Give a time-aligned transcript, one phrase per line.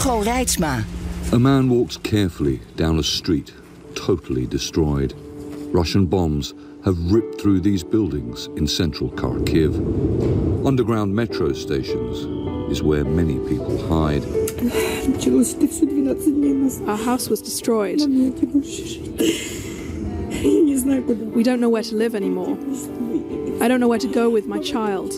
[0.00, 0.84] Hugo Reitsma.
[1.30, 3.52] A man walks carefully down a street,
[3.94, 5.12] totally destroyed.
[5.74, 6.54] Russian bombs
[6.86, 9.76] have ripped through these buildings in central Kharkiv.
[10.66, 12.24] Underground metro stations
[12.72, 14.24] is where many people hide.
[16.88, 18.00] Our house was destroyed.
[21.34, 22.56] We don't know where to live anymore.
[23.62, 25.12] I don't know where to go with my child.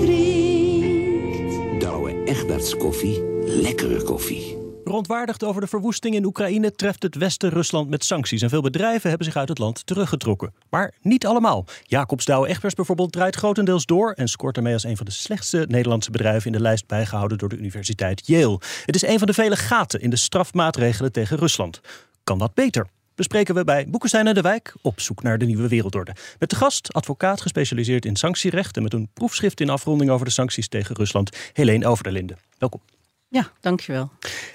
[0.00, 1.80] Drinkt.
[1.80, 4.56] Douwe Egberts koffie, lekkere koffie.
[4.84, 8.42] Verontwaardigd over de verwoesting in Oekraïne treft het Westen Rusland met sancties.
[8.42, 10.54] En veel bedrijven hebben zich uit het land teruggetrokken.
[10.70, 11.64] Maar niet allemaal.
[11.82, 14.12] Jacobs Douwe Egberts bijvoorbeeld draait grotendeels door...
[14.12, 16.46] en scoort daarmee als een van de slechtste Nederlandse bedrijven...
[16.46, 18.60] in de lijst bijgehouden door de Universiteit Yale.
[18.84, 21.80] Het is een van de vele gaten in de strafmaatregelen tegen Rusland.
[22.24, 22.86] Kan dat beter?
[23.14, 26.14] Bespreken we bij Boekenstein en de Wijk op zoek naar de nieuwe wereldorde.
[26.38, 30.32] Met de gast, advocaat gespecialiseerd in sanctierecht en met een proefschrift in afronding over de
[30.32, 32.36] sancties tegen Rusland, Helene Overderlinde.
[32.58, 32.80] Welkom.
[33.28, 34.10] Ja, dankjewel.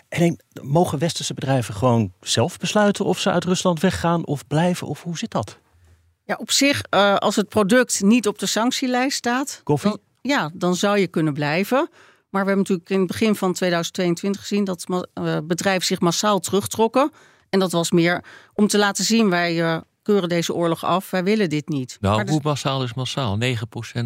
[0.10, 4.88] Helene, mogen westerse bedrijven gewoon zelf besluiten of ze uit Rusland weggaan of blijven?
[4.88, 5.58] Of hoe zit dat?
[6.24, 9.90] Ja, op zich, uh, als het product niet op de sanctielijst staat, Koffie?
[9.90, 11.90] Dan, ja, dan zou je kunnen blijven.
[12.30, 16.40] Maar we hebben natuurlijk in het begin van 2022 gezien dat uh, bedrijven zich massaal
[16.40, 17.12] terugtrokken.
[17.50, 21.24] En dat was meer om te laten zien, wij uh, keuren deze oorlog af, wij
[21.24, 21.98] willen dit niet.
[22.00, 23.38] Nou, hoe massaal is massaal?
[23.44, 23.48] 9%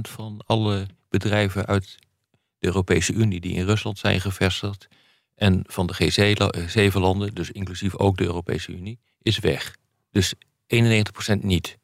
[0.01, 1.97] van alle bedrijven uit
[2.59, 4.87] de Europese Unie die in Rusland zijn gevestigd
[5.35, 9.75] en van de G7-landen, dus inclusief ook de Europese Unie, is weg.
[10.11, 10.37] Dus 91%
[11.39, 11.77] niet.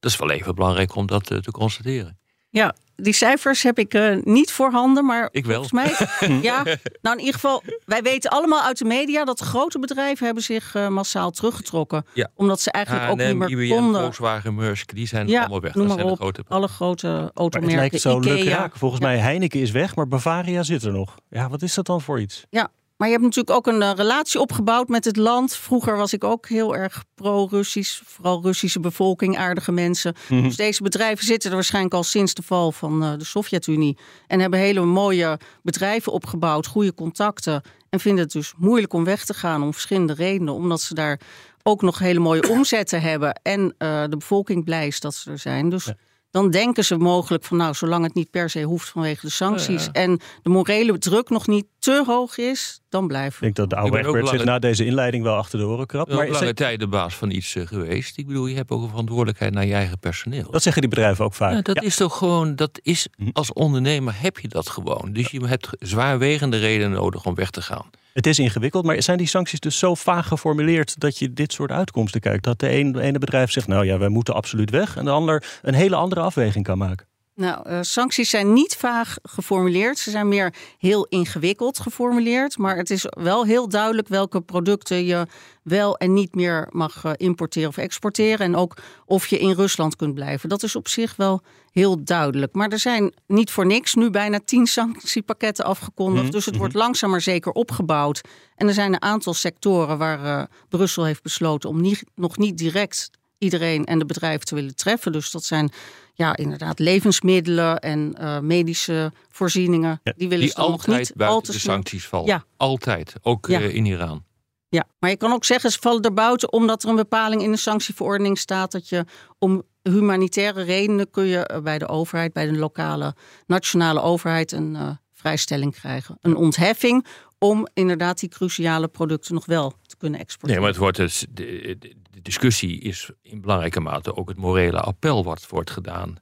[0.00, 2.18] Dat is wel even belangrijk om dat uh, te constateren.
[2.50, 5.64] Ja, die cijfers heb ik uh, niet voorhanden, maar ik wel.
[5.64, 6.08] volgens mij,
[6.50, 6.62] ja,
[7.02, 10.74] nou in ieder geval, wij weten allemaal uit de media dat grote bedrijven hebben zich
[10.74, 12.30] uh, massaal teruggetrokken, ja.
[12.34, 14.00] omdat ze eigenlijk H&M, ook niet meer IBM, konden.
[14.00, 15.74] Volkswagen, Maersk, die zijn ja, allemaal weg.
[15.74, 16.54] Noem dat maar zijn op, de grote...
[16.54, 17.76] alle grote automerken.
[17.76, 18.34] Maar het lijkt zo Ikea.
[18.34, 18.76] leuk raak.
[18.76, 19.06] Volgens ja.
[19.06, 21.14] mij Heineken is weg, maar Bavaria zit er nog.
[21.28, 22.46] Ja, wat is dat dan voor iets?
[22.50, 25.56] Ja, maar je hebt natuurlijk ook een uh, relatie opgebouwd met het land.
[25.56, 28.02] Vroeger was ik ook heel erg pro-Russisch.
[28.04, 30.14] Vooral Russische bevolking, aardige mensen.
[30.28, 30.42] Mhm.
[30.42, 33.98] Dus deze bedrijven zitten er waarschijnlijk al sinds de val van uh, de Sovjet-Unie.
[34.26, 37.62] En hebben hele mooie bedrijven opgebouwd, goede contacten.
[37.90, 40.54] En vinden het dus moeilijk om weg te gaan om verschillende redenen.
[40.54, 41.20] Omdat ze daar
[41.62, 43.40] ook nog hele mooie omzetten hebben.
[43.42, 45.68] En uh, de bevolking blij is dat ze er zijn.
[45.68, 45.84] Dus...
[45.84, 45.96] Ja
[46.34, 49.84] dan denken ze mogelijk van nou, zolang het niet per se hoeft vanwege de sancties
[49.84, 49.92] ja.
[49.92, 53.46] en de morele druk nog niet te hoog is, dan blijven we.
[53.46, 56.12] Ik denk dat de oude Egbert zich na deze inleiding wel achter de oren krabt.
[56.12, 58.18] Maar is lange tijd de baas van iets uh, geweest.
[58.18, 60.50] Ik bedoel, je hebt ook een verantwoordelijkheid naar je eigen personeel.
[60.50, 61.52] Dat zeggen die bedrijven ook vaak.
[61.52, 61.82] Ja, dat ja.
[61.82, 65.12] is toch gewoon, dat is, als ondernemer heb je dat gewoon.
[65.12, 67.90] Dus je hebt zwaarwegende redenen nodig om weg te gaan.
[68.14, 71.70] Het is ingewikkeld, maar zijn die sancties dus zo vaag geformuleerd dat je dit soort
[71.70, 72.44] uitkomsten kijkt?
[72.44, 74.96] Dat de een, ene bedrijf zegt, nou ja, wij moeten absoluut weg.
[74.96, 77.06] En de ander een hele andere afweging kan maken.
[77.36, 79.98] Nou, uh, sancties zijn niet vaag geformuleerd.
[79.98, 82.58] Ze zijn meer heel ingewikkeld geformuleerd.
[82.58, 85.26] Maar het is wel heel duidelijk welke producten je
[85.62, 88.46] wel en niet meer mag uh, importeren of exporteren.
[88.46, 90.48] En ook of je in Rusland kunt blijven.
[90.48, 92.54] Dat is op zich wel heel duidelijk.
[92.54, 96.18] Maar er zijn niet voor niks nu bijna tien sanctiepakketten afgekondigd.
[96.18, 96.36] Mm -hmm.
[96.36, 98.20] Dus het wordt langzaam maar zeker opgebouwd.
[98.56, 102.58] En er zijn een aantal sectoren waar uh, Brussel heeft besloten om niet, nog niet
[102.58, 103.10] direct
[103.44, 105.12] iedereen en de bedrijven te willen treffen.
[105.12, 105.72] Dus dat zijn
[106.14, 110.00] ja, inderdaad levensmiddelen en uh, medische voorzieningen.
[110.02, 112.26] Ja, die willen die ze dan nog niet buiten al te de sancties vallen.
[112.26, 112.44] Ja.
[112.56, 113.60] Altijd, ook Ja.
[113.60, 114.24] uh, in Iran.
[114.68, 117.50] Ja, maar je kan ook zeggen, ze vallen er buiten omdat er een bepaling in
[117.50, 119.04] de sanctieverordening staat dat je
[119.38, 123.14] om humanitaire redenen kun je eh, bij de overheid, bij de lokale
[123.46, 126.18] nationale overheid een uh, vrijstelling krijgen.
[126.20, 127.06] Een ontheffing
[127.44, 130.54] om inderdaad die cruciale producten nog wel te kunnen exporteren.
[130.54, 131.78] Nee, maar het wordt dus, de,
[132.22, 136.16] discussie is in belangrijke mate ook het morele appel wat wordt gedaan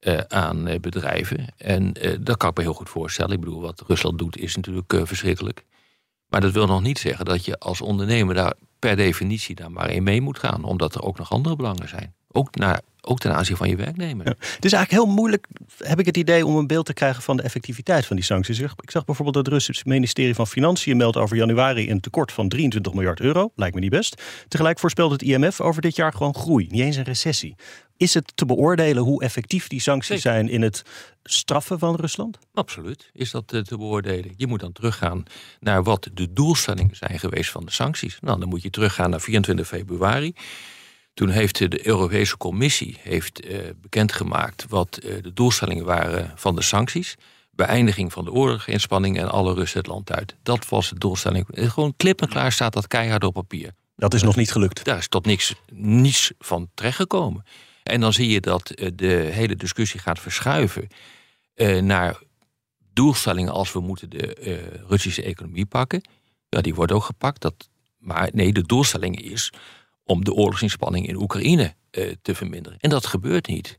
[0.00, 1.54] uh, aan uh, bedrijven.
[1.56, 3.32] En uh, dat kan ik me heel goed voorstellen.
[3.32, 5.64] Ik bedoel, wat Rusland doet is natuurlijk verschrikkelijk.
[6.28, 9.90] Maar dat wil nog niet zeggen dat je als ondernemer daar per definitie daar maar
[9.90, 10.64] in mee moet gaan.
[10.64, 12.14] Omdat er ook nog andere belangen zijn.
[12.28, 14.26] Ook naar ook ten aanzien van je werknemer.
[14.26, 15.46] Het is eigenlijk heel moeilijk,
[15.78, 18.60] heb ik het idee, om een beeld te krijgen van de effectiviteit van die sancties.
[18.60, 22.48] Ik zag bijvoorbeeld dat het Russische ministerie van Financiën meldt over januari een tekort van
[22.48, 23.50] 23 miljard euro.
[23.54, 24.22] Lijkt me niet best.
[24.48, 27.54] Tegelijk voorspelt het IMF over dit jaar gewoon groei, niet eens een recessie.
[27.96, 30.32] Is het te beoordelen hoe effectief die sancties Zeker.
[30.32, 30.82] zijn in het
[31.24, 32.38] straffen van Rusland?
[32.54, 34.34] Absoluut is dat eh, te beoordelen.
[34.36, 35.22] Je moet dan teruggaan
[35.60, 38.18] naar wat de doelstellingen zijn geweest van de sancties.
[38.20, 40.34] Nou, dan moet je teruggaan naar 24 februari.
[41.16, 46.62] Toen heeft de Europese Commissie heeft, eh, bekendgemaakt wat eh, de doelstellingen waren van de
[46.62, 47.14] sancties.
[47.50, 50.34] Beëindiging van de oorlogsinspanningen en alle Russen het land uit.
[50.42, 51.48] Dat was de doelstelling.
[51.48, 53.74] Eh, Gewoon klip en klaar staat dat keihard op papier.
[53.96, 54.84] Dat is nog niet gelukt.
[54.84, 57.44] Daar is tot niks, niets van terechtgekomen.
[57.82, 60.88] En dan zie je dat de hele discussie gaat verschuiven
[61.80, 62.18] naar
[62.92, 66.08] doelstellingen als we moeten de Russische economie pakken.
[66.48, 67.40] Ja, die wordt ook gepakt.
[67.40, 67.68] Dat,
[67.98, 69.52] maar nee, de doelstelling is
[70.06, 72.78] om de oorlogsinspanning in Oekraïne eh, te verminderen.
[72.80, 73.78] En dat gebeurt niet.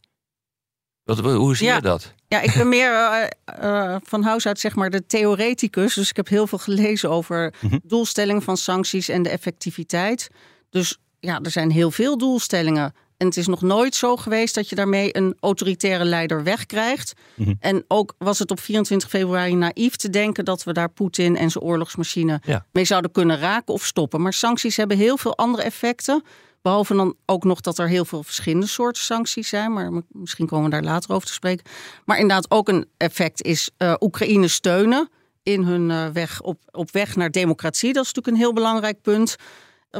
[1.03, 1.75] Wat, hoe zie Ja.
[1.75, 2.13] je dat?
[2.27, 5.93] Ja, ik ben meer eh, eh, van huis uit zeg maar de theoreticus.
[5.93, 7.53] Dus ik heb heel veel gelezen over
[7.83, 10.29] doelstellingen van sancties en de effectiviteit.
[10.69, 12.93] Dus ja, er zijn heel veel doelstellingen.
[13.17, 17.13] En het is nog nooit zo geweest dat je daarmee een autoritaire leider wegkrijgt.
[17.59, 21.49] En ook was het op 24 februari naïef te denken dat we daar Poetin en
[21.51, 22.65] zijn oorlogsmachine Ja.
[22.71, 24.21] mee zouden kunnen raken of stoppen.
[24.21, 26.23] Maar sancties hebben heel veel andere effecten.
[26.61, 29.73] Behalve dan ook nog dat er heel veel verschillende soorten sancties zijn.
[29.73, 31.65] Maar misschien komen we daar later over te spreken.
[32.05, 35.09] Maar inderdaad ook een effect is eh, Oekraïne steunen
[35.43, 37.93] in hun eh, weg op, op weg naar democratie.
[37.93, 39.35] Dat is natuurlijk een heel belangrijk punt.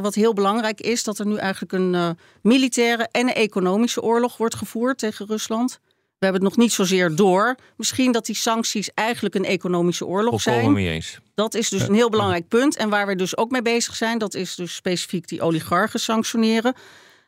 [0.02, 2.10] Wat heel belangrijk is, dat er nu eigenlijk een eh,
[2.42, 5.80] militaire en een economische oorlog wordt gevoerd tegen Rusland.
[6.20, 7.56] We hebben het nog niet zozeer door.
[7.76, 10.74] Misschien dat die sancties eigenlijk een economische oorlog Volkomen zijn.
[10.74, 11.20] mee eens.
[11.36, 12.76] Dat is dus een heel belangrijk punt.
[12.76, 16.76] En waar we dus ook mee bezig zijn, dat is dus specifiek die oligarchen sanctioneren.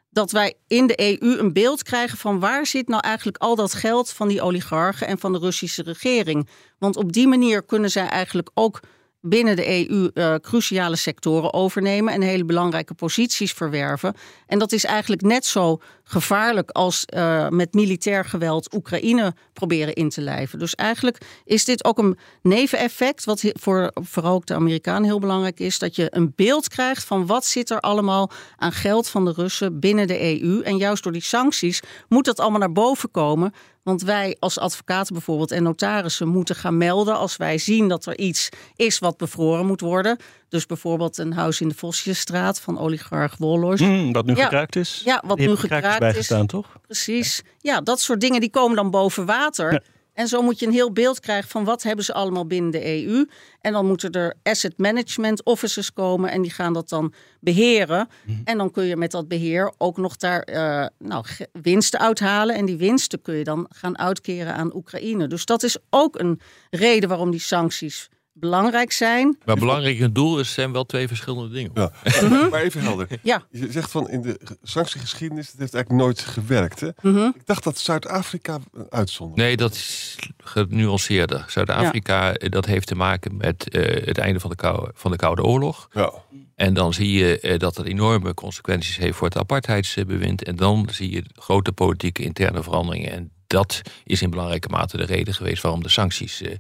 [0.09, 3.73] Dat wij in de EU een beeld krijgen van waar zit nou eigenlijk al dat
[3.73, 6.47] geld van die oligarchen en van de Russische regering.
[6.77, 8.79] Want op die manier kunnen zij eigenlijk ook
[9.21, 14.13] binnen de EU eh, cruciale sectoren overnemen en hele belangrijke posities verwerven.
[14.47, 20.09] En dat is eigenlijk net zo gevaarlijk als eh, met militair geweld Oekraïne proberen in
[20.09, 20.59] te lijven.
[20.59, 25.59] Dus eigenlijk is dit ook een neveneffect, wat voor vooral ook de Amerikanen heel belangrijk
[25.59, 29.31] is, dat je een beeld krijgt van wat zit er allemaal aan geld van de
[29.31, 30.61] Russen binnen de EU.
[30.61, 33.53] En juist door die sancties moet dat allemaal naar boven komen.
[33.89, 38.17] Want wij als advocaten bijvoorbeeld en notarissen moeten gaan melden als wij zien dat er
[38.17, 40.17] iets is wat bevroren moet worden.
[40.49, 43.79] Dus bijvoorbeeld een huis in de Vosjesstraat van oligarch Wollois.
[43.79, 44.43] Hmm, wat nu Ja.
[44.43, 45.01] gekraakt is.
[45.05, 45.99] Ja, wat nu gekraakt is gekraakt is.
[45.99, 46.67] bijgestaan, toch?
[46.81, 47.41] Precies.
[47.59, 49.71] Ja, dat soort dingen die komen dan boven water.
[49.73, 49.81] Ja.
[50.19, 53.05] En zo moet je een heel beeld krijgen van wat hebben ze allemaal binnen de
[53.05, 53.25] EU.
[53.61, 58.07] En dan moeten er asset management officers komen en die gaan dat dan beheren.
[58.25, 58.37] Mhm.
[58.43, 61.25] En dan kun je met dat beheer ook nog daar eh, nou,
[61.61, 62.55] winsten uithalen.
[62.55, 65.27] En die winsten kun je dan gaan uitkeren aan Oekraïne.
[65.27, 66.39] Dus dat is ook een
[66.69, 69.37] reden waarom die sancties belangrijk zijn.
[69.45, 71.71] Maar belangrijk een doel is, zijn wel twee verschillende dingen.
[71.73, 71.91] Ja.
[72.49, 73.07] Maar even helder.
[73.23, 73.43] Ja.
[73.51, 76.79] Je zegt van in de sanctiegeschiedenis, het heeft eigenlijk nooit gewerkt.
[76.79, 76.89] Hè?
[77.01, 77.25] Mhm.
[77.35, 81.45] Ik dacht dat Zuid-Afrika een uitzondering Nee, dat is genuanceerder.
[81.47, 85.17] Zuid-Afrika, eh, dat heeft te maken met eh, het einde van de, koude, van de
[85.17, 85.87] Koude Oorlog.
[85.91, 86.13] Ja.
[86.59, 90.43] En dan zie je eh, dat dat enorme consequenties heeft voor het apartheidsbewind.
[90.43, 93.11] En dan zie je grote politieke interne veranderingen.
[93.11, 96.55] En dat is in belangrijke mate de reden geweest waarom de sancties eh,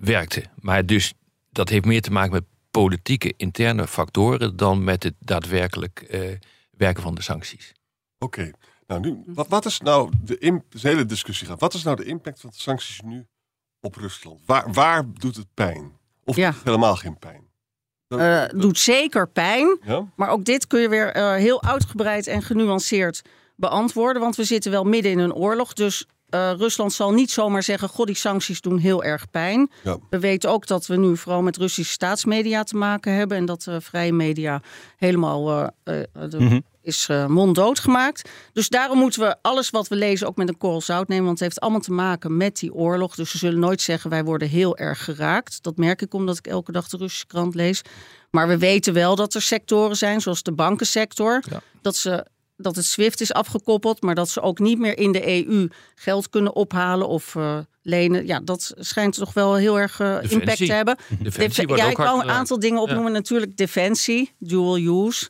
[0.00, 0.44] werkte.
[0.60, 1.12] Maar dus
[1.50, 6.20] dat heeft meer te maken met politieke interne factoren dan met het daadwerkelijk eh,
[6.70, 7.72] werken van de sancties.
[8.18, 8.50] Oké.
[8.86, 11.60] Nou, nu, wat, wat is nou de, hele discussie gaat?
[11.60, 13.26] Wat is nou de impact van de sancties nu
[13.80, 14.40] op Rusland?
[14.46, 15.92] Waar, waar doet het pijn?
[16.24, 16.46] Of Ja.
[16.46, 17.46] doet het helemaal geen pijn?
[18.08, 19.78] Dat- Eh, doet zeker pijn.
[19.82, 20.12] ja?
[20.16, 23.22] Maar ook dit kun je weer eh, heel uitgebreid en genuanceerd
[23.56, 24.22] beantwoorden.
[24.22, 25.72] Want we zitten wel midden in een oorlog.
[25.72, 29.70] Dus eh, Rusland zal niet zomaar zeggen: God, die sancties doen heel erg pijn.
[29.84, 29.96] Ja.
[30.10, 33.36] We weten ook dat we nu vooral met Russische staatsmedia te maken hebben.
[33.36, 34.60] En dat de vrije media
[34.96, 35.50] helemaal
[35.84, 38.28] eh, eh, de- is eh, monddood gemaakt.
[38.52, 41.24] Dus daarom moeten we alles wat we lezen ook met een korrel zout nemen.
[41.24, 43.14] Want het heeft allemaal te maken met die oorlog.
[43.14, 45.62] Dus we zullen nooit zeggen: wij worden heel erg geraakt.
[45.62, 47.82] Dat merk ik omdat ik elke dag de Russische krant lees.
[48.30, 51.42] Maar we weten wel dat er sectoren zijn, zoals de bankensector.
[51.50, 51.60] Ja.
[51.82, 52.26] Dat, ze,
[52.60, 56.28] dat het SWIFT is afgekoppeld, maar dat ze ook niet meer in de EU geld
[56.30, 58.26] kunnen ophalen of eh, lenen.
[58.26, 60.96] Ja, dat schijnt toch wel heel erg eh, impact te hebben.
[61.22, 62.28] Defensie ja, ook ik een geraakt.
[62.28, 63.12] aantal dingen opnoemen.
[63.12, 65.28] Natuurlijk defensie, dual use.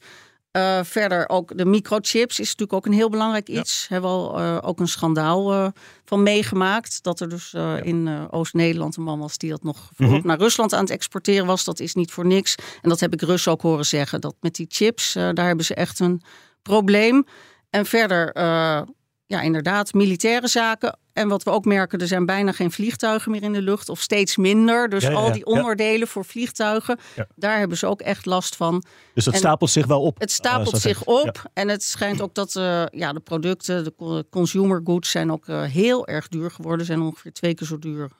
[0.50, 3.86] Eh, verder ook de microchips is natuurlijk ook een heel belangrijk iets.
[3.88, 5.66] Hebben we al eh, ook een schandaal eh,
[6.04, 7.02] van meegemaakt.
[7.02, 10.38] Dat er dus eh, in eh, Oost-Nederland een man was die dat nog voorop naar
[10.38, 11.64] Rusland aan het exporteren was.
[11.64, 12.54] Dat is niet voor niks.
[12.82, 14.20] En dat heb ik Russen ook horen zeggen.
[14.20, 16.22] Dat met die chips, eh, daar hebben ze echt een
[16.68, 17.24] probleem.
[17.70, 18.82] En verder, eh,
[19.26, 20.98] ja, inderdaad, militaire zaken.
[21.12, 24.00] En wat we ook merken, er zijn bijna geen vliegtuigen meer in de lucht, of
[24.00, 24.88] steeds minder.
[24.88, 26.98] Dus Ja, ja, al die onderdelen voor vliegtuigen,
[27.34, 28.84] daar hebben ze ook echt last van.
[29.14, 30.18] Dus dat En stapelt zich wel op.
[30.18, 31.42] Het Ah, stapelt zich op.
[31.52, 35.48] En het schijnt ook dat eh, ja, de producten, de co- consumer goods, zijn ook
[35.48, 36.86] eh, heel erg duur geworden.
[36.86, 38.10] Zijn ongeveer twee keer zo duur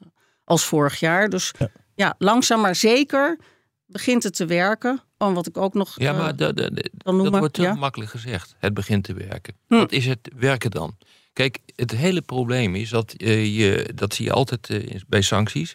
[0.45, 1.28] als vorig jaar.
[1.28, 1.52] Dus
[1.95, 3.38] ja, langzaam maar zeker
[3.87, 5.00] begint het te werken.
[5.19, 6.71] Oh, wat ik ook nog Ja, eh, maar dat, dat,
[7.05, 7.75] dat wordt te ja?
[7.75, 8.55] makkelijk gezegd.
[8.59, 9.55] Het begint te werken.
[9.67, 9.75] Hm.
[9.75, 10.97] Wat is het werken dan?
[11.33, 15.75] Kijk, het hele probleem is dat eh, je, dat zie je altijd eh, bij sancties.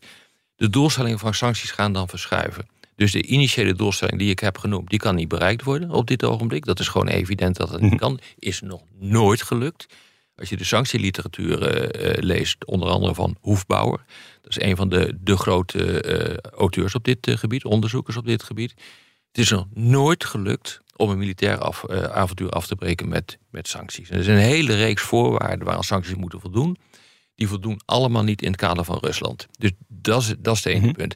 [0.56, 2.68] De doelstellingen van sancties gaan dan verschuiven.
[2.96, 6.24] Dus de initiële doelstelling die ik heb genoemd, die kan niet bereikt worden op dit
[6.24, 6.66] ogenblik.
[6.66, 8.20] Dat is gewoon evident dat dat niet kan.
[8.40, 9.86] Is nog nooit gelukt.
[10.36, 14.06] Als je de sanctieliteratuur eh, eh, leest, onder andere van Hoefbouwer.
[14.42, 18.26] Dat is een van de, de grote eh, auteurs op dit eh, gebied, onderzoekers op
[18.26, 18.74] dit gebied.
[19.34, 23.38] Het is nog nooit gelukt om een militair af, eh, avontuur af te breken met,
[23.50, 24.10] met sancties.
[24.10, 26.78] En er is een hele reeks voorwaarden waaraan sancties moeten voldoen.
[27.36, 29.48] Die voldoen allemaal niet in het kader van Rusland.
[29.58, 31.16] Dus dat is, dat is het ene punt.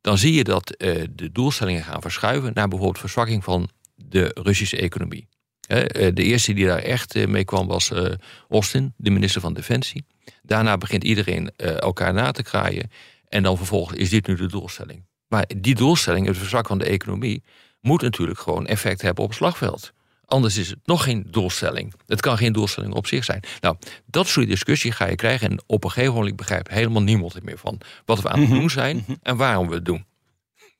[0.00, 4.76] Dan zie je dat eh, de doelstellingen gaan verschuiven naar bijvoorbeeld verzwakking van de Russische
[4.76, 5.28] economie.
[5.68, 8.12] Eh, de eerste die daar echt mee kwam was eh,
[8.48, 10.04] Austin, de minister van Defensie.
[10.42, 12.90] Daarna begint iedereen elkaar na te kraaien.
[13.28, 15.04] En dan vervolgens is dit nu de doelstelling.
[15.28, 17.42] Maar die doelstelling, het verzwakken van de economie,
[17.80, 19.92] moet natuurlijk gewoon effect hebben op het slagveld.
[20.24, 21.94] Anders is het nog geen doelstelling.
[22.06, 23.42] Het kan geen doelstelling op zich zijn.
[23.60, 25.50] Nou, dat soort discussie ga je krijgen.
[25.50, 27.80] En op een gegeven moment begrijpt helemaal niemand er meer van.
[28.04, 30.04] Wat we aan het doen zijn en waarom we het doen.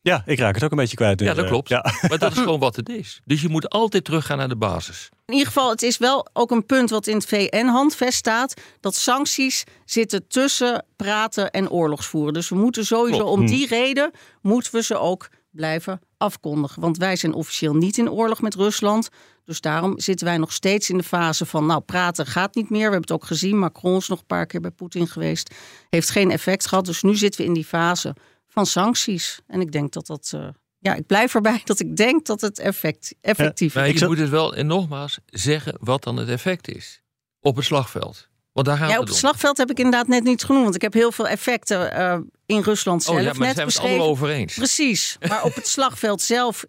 [0.07, 1.21] Ja, ik raak het ook een beetje kwijt.
[1.21, 1.69] Ja, eh, dat klopt.
[1.69, 1.85] Ja.
[2.09, 3.21] Maar dat is gewoon wat het is.
[3.25, 5.09] Dus je moet altijd teruggaan naar de basis.
[5.25, 8.55] In ieder geval, het is wel ook een punt wat in het VN-handvest staat.
[8.81, 12.33] Dat sancties zitten tussen praten en oorlogsvoeren.
[12.33, 13.39] Dus we moeten sowieso Klopt.
[13.39, 14.11] om die reden
[14.43, 16.81] moeten we ze ook blijven afkondigen.
[16.83, 19.09] Want wij zijn officieel niet in oorlog met Rusland.
[19.45, 22.79] Dus daarom zitten wij nog steeds in de fase van, nou, praten gaat niet meer.
[22.79, 23.59] We hebben het ook gezien.
[23.59, 25.55] Macron is nog een paar keer bij Poetin geweest.
[25.91, 26.85] Heeft geen effect gehad.
[26.85, 28.15] Dus nu zitten we in die fase
[28.57, 29.41] van sancties.
[29.47, 30.31] En ik denk dat dat.
[30.35, 30.49] eh,
[30.79, 34.01] ja, ik blijf erbij dat ik denk dat het effect, effectief Maar is.
[34.01, 37.03] je moet het wel, en nogmaals, zeggen wat dan het effect is.
[37.41, 38.29] Op het slagveld.
[38.53, 40.63] Want daar gaat Ja, op het slagveld heb ik inderdaad net niet genoemd.
[40.63, 43.57] Want ik heb heel veel effecten eh, in Rusland zelf Oh ja, maar daar net
[43.57, 44.55] zijn we het allemaal over eens.
[44.55, 45.17] Precies.
[45.29, 46.65] Maar op het slagveld zelf...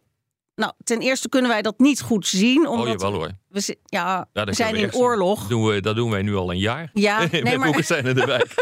[0.55, 2.67] Nou, ten eerste kunnen wij dat niet goed zien.
[2.67, 3.31] Omdat Oh jawel hoor.
[3.65, 5.39] We, ja, Ja, we zijn we in oorlog.
[5.39, 6.89] Dat doen, we, dat doen wij nu al een jaar.
[6.93, 8.53] Ja, nee, Met maar- in de wijk.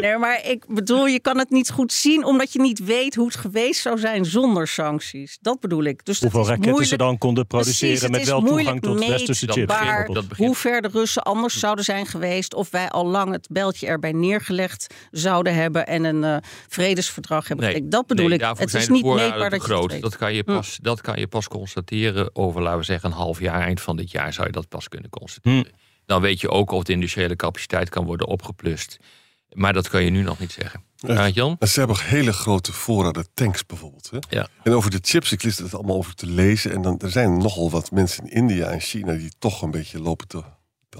[0.00, 2.24] Nee, maar ik bedoel, je kan het niet goed zien...
[2.24, 5.38] omdat je niet weet hoe het geweest zou zijn zonder sancties.
[5.40, 6.04] Dat bedoel ik.
[6.04, 9.66] Dus Hoeveel raketten ze dan konden produceren Precies, met wel toegang tot westerse chips.
[9.78, 10.36] bijvoorbeeld.
[10.36, 12.54] hoe ver de Russen anders zouden zijn geweest.
[12.54, 15.86] Of wij al lang het beltje erbij neergelegd zouden hebben.
[15.86, 16.36] En een eh,
[16.68, 17.90] vredesverdrag hebben gekregen.
[17.90, 18.40] Dat bedoel nee, ik.
[18.40, 20.00] daarvoor Het zijn is niet meetbaar te dat groot.
[20.00, 20.54] Dat kan, je Hm.
[20.54, 23.60] pas, dat kan je pas constateren over, laten we zeggen, een half jaar.
[23.60, 25.58] Eind van dit jaar zou je dat pas kunnen constateren.
[25.58, 25.70] Hm.
[26.06, 28.98] Dan weet je ook of de industriële capaciteit kan worden opgeplust.
[29.52, 30.82] Maar dat kan je nu nog niet zeggen.
[30.96, 31.56] Ja, Jan?
[31.60, 34.10] Ze hebben ook hele grote voorraden tanks bijvoorbeeld.
[34.10, 34.18] Hè?
[34.30, 34.48] Ja.
[34.62, 36.72] En over de chips, ik lees het allemaal over te lezen.
[36.72, 40.00] En dan, er zijn nogal wat mensen in India en China die toch een beetje
[40.00, 40.42] lopen te,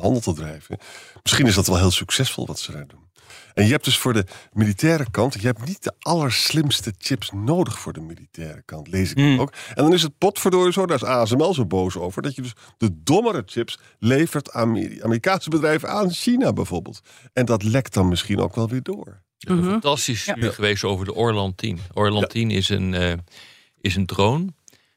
[0.00, 0.78] handel te drijven.
[1.22, 3.06] Misschien is dat wel heel succesvol wat ze daar doen.
[3.54, 7.78] En je hebt dus voor de militaire kant, je hebt niet de allerslimste chips nodig
[7.78, 9.40] voor de militaire kant, lees ik Hmm.
[9.40, 9.52] ook.
[9.74, 12.52] En dan is het potverdorie zo, daar is ASML zo boos over, dat je dus
[12.78, 17.00] de dommere chips levert aan Ameri- Amerikaanse bedrijven aan China bijvoorbeeld.
[17.32, 19.22] En dat lekt dan misschien ook wel weer door.
[19.38, 20.50] Een fantastisch studie Ja.
[20.50, 21.78] geweest over de Orlan 10.
[21.94, 23.12] Orlan 10 is een, eh,
[23.80, 24.46] is een drone.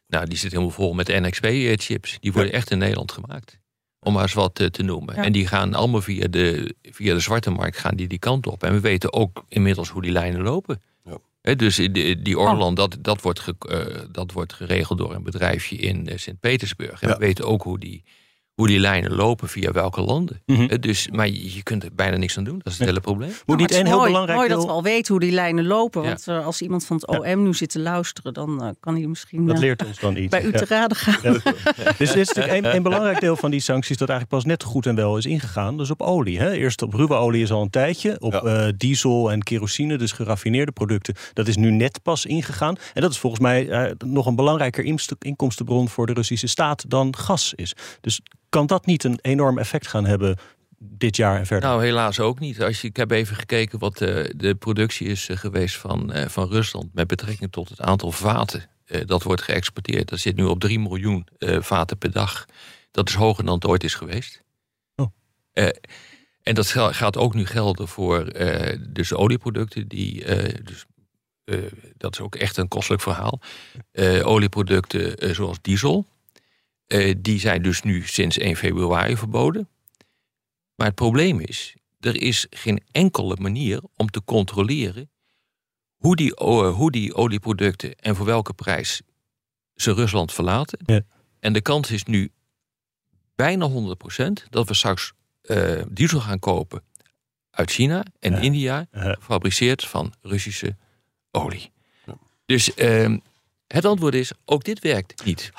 [0.08, 2.18] Nou, die zit helemaal vol met NXP-chips.
[2.20, 3.60] Die worden echt in Nederland gemaakt.
[4.04, 5.16] Om maar eens wat eh, te noemen.
[5.16, 5.24] Ja.
[5.24, 8.64] En die gaan allemaal via de, via de zwarte markt gaan die, die kant op.
[8.64, 10.82] En we weten ook inmiddels hoe die lijnen lopen.
[11.06, 11.18] Ja.
[11.42, 15.24] Hè, dus die, die Orlan, dat, dat, wordt ge- eh, dat wordt geregeld door een
[15.24, 17.02] bedrijfje in eh, Sint-Petersburg.
[17.02, 17.14] En Ja.
[17.18, 18.04] we weten ook hoe die,
[18.56, 20.42] hoe die lijnen lopen via welke landen.
[20.46, 20.62] Mhm.
[20.68, 22.58] Hè, dus, maar je, je kunt er bijna niks aan doen.
[22.64, 23.30] Dat is het hele probleem.
[23.30, 25.20] Moet Nou, niet het is één heel mooi, belangrijk mooi dat we al weten hoe
[25.24, 26.02] die lijnen lopen.
[26.02, 26.08] Ja.
[26.08, 28.34] Want eh, als iemand van het OM nu zit te luisteren...
[28.34, 30.30] dan eh, kan hij misschien Dat eh, leert ons dan iets.
[30.30, 30.58] bij u Ja.
[30.58, 31.18] te raden gaan.
[31.24, 31.54] Ja.
[31.98, 34.64] Dus dit is natuurlijk een, een belangrijk deel van die sancties dat eigenlijk pas net
[34.64, 35.78] goed en wel is ingegaan.
[35.78, 36.40] Dus op olie.
[36.40, 36.52] Hè.
[36.52, 38.16] Eerst op ruwe olie is al een tijdje.
[38.20, 38.42] Op Ja.
[38.42, 41.16] eh, diesel en kerosine, dus geraffineerde producten.
[41.34, 42.76] Dat is nu net pas ingegaan.
[42.94, 47.16] En dat is volgens mij eh, nog een belangrijker inkomstenbron voor de Russische staat dan
[47.18, 47.74] gas is.
[48.02, 50.38] Dus kan dat niet een enorm effect gaan hebben
[50.78, 51.70] dit jaar en verder?
[51.70, 52.62] Nou, helaas ook niet.
[52.62, 56.28] Als je, ik heb even gekeken wat eh, de productie is eh, geweest van, eh,
[56.28, 58.70] van Rusland met betrekking tot het aantal vaten
[59.06, 60.10] dat wordt geëxporteerd.
[60.10, 62.46] Dat zit nu op 3 miljoen vaten per dag.
[62.92, 64.44] Dat is hoger dan het ooit is geweest.
[64.96, 65.08] Oh.
[66.44, 70.26] En dat gaat ook nu gelden voor eh, dus olieproducten die.
[70.64, 70.86] dus,
[71.98, 73.40] dat is ook echt een kostelijk verhaal.
[74.24, 76.08] Olieproducten zoals diesel.
[76.92, 79.70] Eh, die zijn dus nu sinds 1 februari verboden.
[80.76, 85.10] Maar het probleem is, er is geen enkele manier om te controleren
[85.96, 89.02] hoe die, o- hoe die olieproducten en voor welke prijs
[89.76, 90.80] ze Rusland verlaten.
[90.86, 91.02] Ja.
[91.40, 92.32] En de kans is nu
[93.36, 96.84] bijna 100% dat we straks eh, diesel gaan kopen
[97.52, 98.40] uit China en Ja.
[98.40, 100.78] India, gefabriceerd van Russische
[101.32, 101.72] olie.
[102.46, 103.18] Dus ehm,
[103.72, 105.52] het antwoord is, ook dit werkt niet.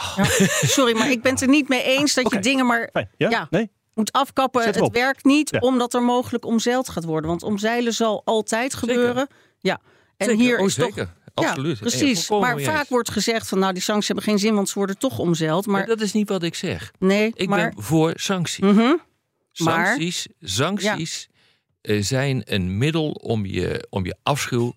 [0.62, 3.10] Sorry, maar ik ben het er niet mee eens dat je dingen maar Fijn.
[3.16, 3.30] Ja?
[3.30, 3.46] Ja.
[3.50, 3.70] Nee?
[3.94, 4.64] moet afkappen.
[4.64, 5.58] Het werkt niet Ja.
[5.58, 7.30] omdat er mogelijk omzeild gaat worden.
[7.30, 9.28] Want omzeilen zal altijd gebeuren.
[9.60, 9.80] Ja.
[10.16, 10.42] En Zeker.
[10.42, 11.14] hier Oh, is toch zeker.
[11.34, 11.78] Absoluut.
[11.78, 12.30] Ja, precies.
[12.30, 12.88] maar vaak eens.
[12.88, 15.66] wordt gezegd van nou die sancties hebben geen zin, want ze worden toch omzeild.
[15.66, 16.92] Maar Maar dat is niet wat ik zeg.
[16.98, 18.58] nee, Ik maar ben voor sancties.
[18.64, 18.76] Mhm.
[18.76, 18.96] Maar-
[19.86, 21.28] Sancties, sancties
[21.80, 24.72] eh, zijn een middel om je, om je afschuw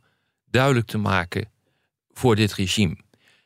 [0.49, 1.51] duidelijk te maken
[2.13, 2.95] voor dit regime.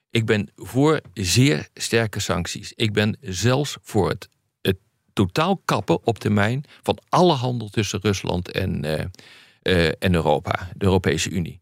[0.09, 2.73] Ik ben voor zeer sterke sancties.
[2.73, 4.29] Ik ben zelfs voor het,
[4.61, 4.77] het
[5.13, 9.05] totaal kappen op termijn van alle handel tussen Rusland en, eh,
[9.61, 11.61] eh, en Europa, de Europese Unie.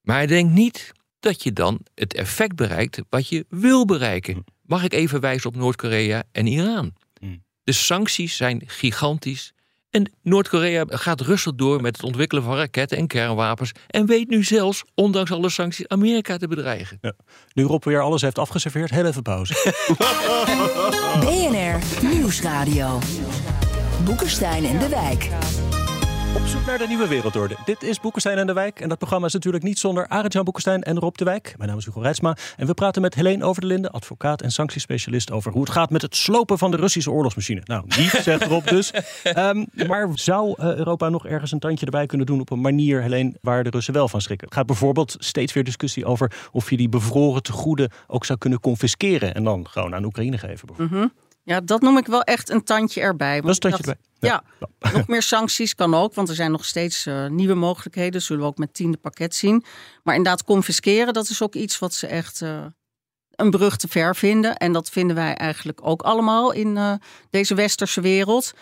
[0.00, 4.44] Maar ik denk niet dat je dan het effect bereikt wat je wil bereiken.
[4.62, 6.94] Mag ik even wijzen op Noord-Korea en Iran?
[7.64, 9.52] De sancties zijn gigantisch.
[9.92, 13.72] En Noord-Korea gaat rustig door met het ontwikkelen van raketten en kernwapens.
[13.86, 16.98] En weet nu zelfs, ondanks alle sancties, Amerika te bedreigen.
[17.00, 17.12] Ja.
[17.52, 19.54] Nu Rob weer alles heeft afgeserveerd, heel even pauze.
[21.20, 22.98] BNR Nieuwsradio.
[24.04, 25.30] Boekenstein en de Wijk.
[26.36, 27.56] Op zoek naar de nieuwe wereldorde.
[27.64, 28.80] Dit is Boekenstein en de Wijk.
[28.80, 31.54] En dat programma is natuurlijk niet zonder Arend-Jan Boekenstein en Rob de Wijk.
[31.56, 32.36] Mijn naam is Hugo Reitsma.
[32.56, 35.30] En we praten met Helene Over de Linde, advocaat en sanctiespecialist...
[35.30, 37.60] over hoe het gaat met het slopen van de Russische oorlogsmachine.
[37.64, 38.90] Nou, niet, zegt Rob dus.
[39.22, 42.40] Ehm, maar zou eh, Europa nog ergens een tandje erbij kunnen doen...
[42.40, 44.46] op een manier, Helene, waar de Russen wel van schrikken?
[44.46, 46.32] Het gaat bijvoorbeeld steeds weer discussie over...
[46.52, 49.34] of je die bevroren tegoeden ook zou kunnen confisceren...
[49.34, 50.66] en dan gewoon aan Oekraïne geven.
[50.66, 50.90] bijvoorbeeld.
[50.90, 51.08] Mhm.
[51.44, 53.40] Ja, dat noem ik wel echt een tandje erbij.
[53.40, 54.28] Dat is een tandje erbij.
[54.28, 54.42] Ja,
[54.92, 58.12] nog meer sancties kan ook, want er zijn nog steeds eh, nieuwe mogelijkheden.
[58.12, 59.64] Dat zullen we ook met tiende pakket zien.
[60.02, 62.64] Maar inderdaad, confisceren, dat is ook iets wat ze echt eh,
[63.30, 64.56] een brug te ver vinden.
[64.56, 66.92] En dat vinden wij eigenlijk ook allemaal in eh,
[67.30, 68.52] deze westerse wereld.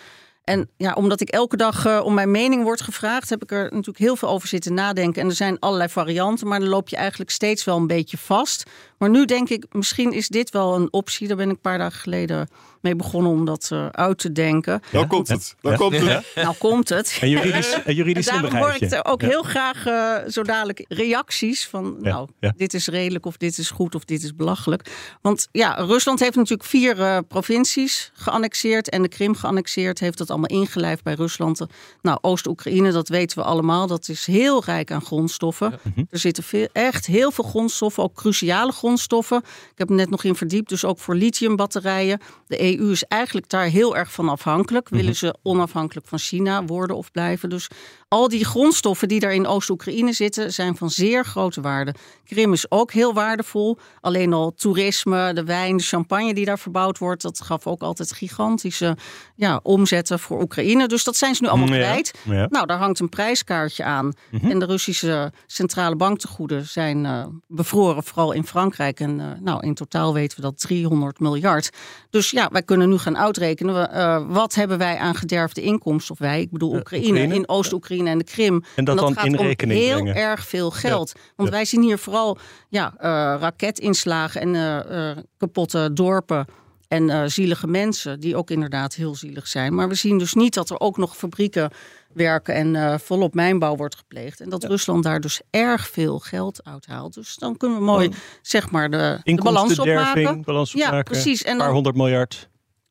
[0.44, 3.98] En ja, omdat ik elke dag om mijn mening word gevraagd, heb ik er natuurlijk
[3.98, 5.22] heel veel over zitten nadenken.
[5.22, 8.70] En er zijn allerlei varianten, maar dan loop je eigenlijk steeds wel een beetje vast.
[8.98, 11.28] Maar nu denk ik, misschien is dit wel een optie.
[11.28, 12.48] Daar ben ik een paar dagen geleden
[12.80, 14.80] mee begonnen om dat eh, uit te denken.
[14.92, 15.54] Nou komt het.
[15.60, 16.04] Nou komt het.
[16.34, 16.42] Ja.
[16.42, 17.18] Nou komt het.
[17.20, 19.26] Een juridisch, een juridisch En daarom hoor ik er ook Ja.
[19.28, 22.52] heel graag eh, zo dadelijk reacties van, Ja, nou, ja.
[22.56, 24.90] dit is redelijk of dit is goed of dit is belachelijk.
[25.22, 30.30] Want ja, Rusland heeft natuurlijk vier eh, provincies geannexeerd en de Krim geannexeerd, heeft dat
[30.30, 31.60] allemaal ingelijfd bij Rusland.
[32.02, 35.78] Nou, Oost-Oekraïne, dat weten we allemaal, dat is heel rijk aan grondstoffen.
[35.82, 36.04] Mhm.
[36.10, 39.38] Er zitten veel, echt heel veel grondstoffen, ook cruciale grondstoffen.
[39.46, 42.20] Ik heb me net nog in verdiept, dus ook voor lithiumbatterijen.
[42.46, 44.90] De EU is eigenlijk daar heel erg van afhankelijk.
[44.90, 45.00] Mhm.
[45.00, 47.48] Willen ze onafhankelijk van China worden of blijven?
[47.48, 47.68] Dus
[48.10, 51.94] al die grondstoffen die daar in Oost-Oekraïne zitten, zijn van zeer grote waarde.
[52.24, 53.78] Krim is ook heel waardevol.
[54.00, 58.12] Alleen al toerisme, de wijn, de champagne die daar verbouwd wordt, dat gaf ook altijd
[58.12, 58.96] gigantische
[59.36, 60.88] ja, omzetten voor Oekraïne.
[60.88, 62.14] Dus dat zijn ze nu allemaal kwijt.
[62.24, 62.46] ja.
[62.50, 64.12] Nou, daar hangt een prijskaartje aan.
[64.30, 64.50] Mhm.
[64.50, 69.00] En de Russische centrale banktegoeden zijn eh, bevroren, vooral in Frankrijk.
[69.00, 71.70] En eh, nou, in totaal weten we dat 300 miljard.
[72.10, 73.92] Dus ja, wij kunnen nu gaan uitrekenen.
[73.92, 76.14] eh, wat hebben wij aan gederfde inkomsten?
[76.14, 77.34] Of wij, ik bedoel Oekraïne, Oekraïne.
[77.34, 78.64] in Oost-Oekraïne en de Krim.
[78.76, 80.14] En dat dan gaat in om rekening heel brengen.
[80.16, 81.12] erg veel geld.
[81.36, 81.54] Want Ja.
[81.54, 83.08] wij zien hier vooral ja, eh,
[83.40, 86.46] raketinslagen en eh, eh, kapotte dorpen.
[86.88, 89.74] En zielige mensen, die ook inderdaad heel zielig zijn.
[89.74, 91.70] Maar we zien dus niet dat er ook nog fabrieken
[92.12, 94.40] werken en volop mijnbouw wordt gepleegd.
[94.40, 97.14] En dat Rusland daar dus erg veel geld uithaalt.
[97.14, 98.10] Dus dan kunnen we mooi,
[98.42, 100.42] zeg maar, de, de balans opmaken.
[100.42, 101.12] Balans Ja, opmaken.
[101.12, 101.42] precies.
[101.42, 102.48] En Een paar dan- honderd miljard.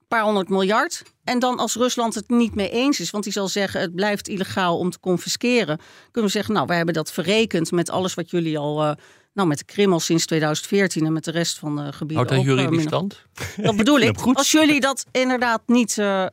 [0.09, 1.03] Paar honderd miljard.
[1.23, 4.27] En dan als Rusland het niet mee eens is, want die zal zeggen het blijft
[4.27, 5.79] illegaal om te confisceren,
[6.11, 8.91] kunnen we zeggen, nou, wij hebben dat verrekend met alles wat jullie al, eh,
[9.33, 12.15] nou, met de Krim al sinds 2014 en met de rest van de gebieden.
[12.15, 13.25] Houdt dat eh, juridisch stand?
[13.57, 14.37] Dat bedoel Ik goed.
[14.37, 16.25] Als jullie dat inderdaad niet, eh,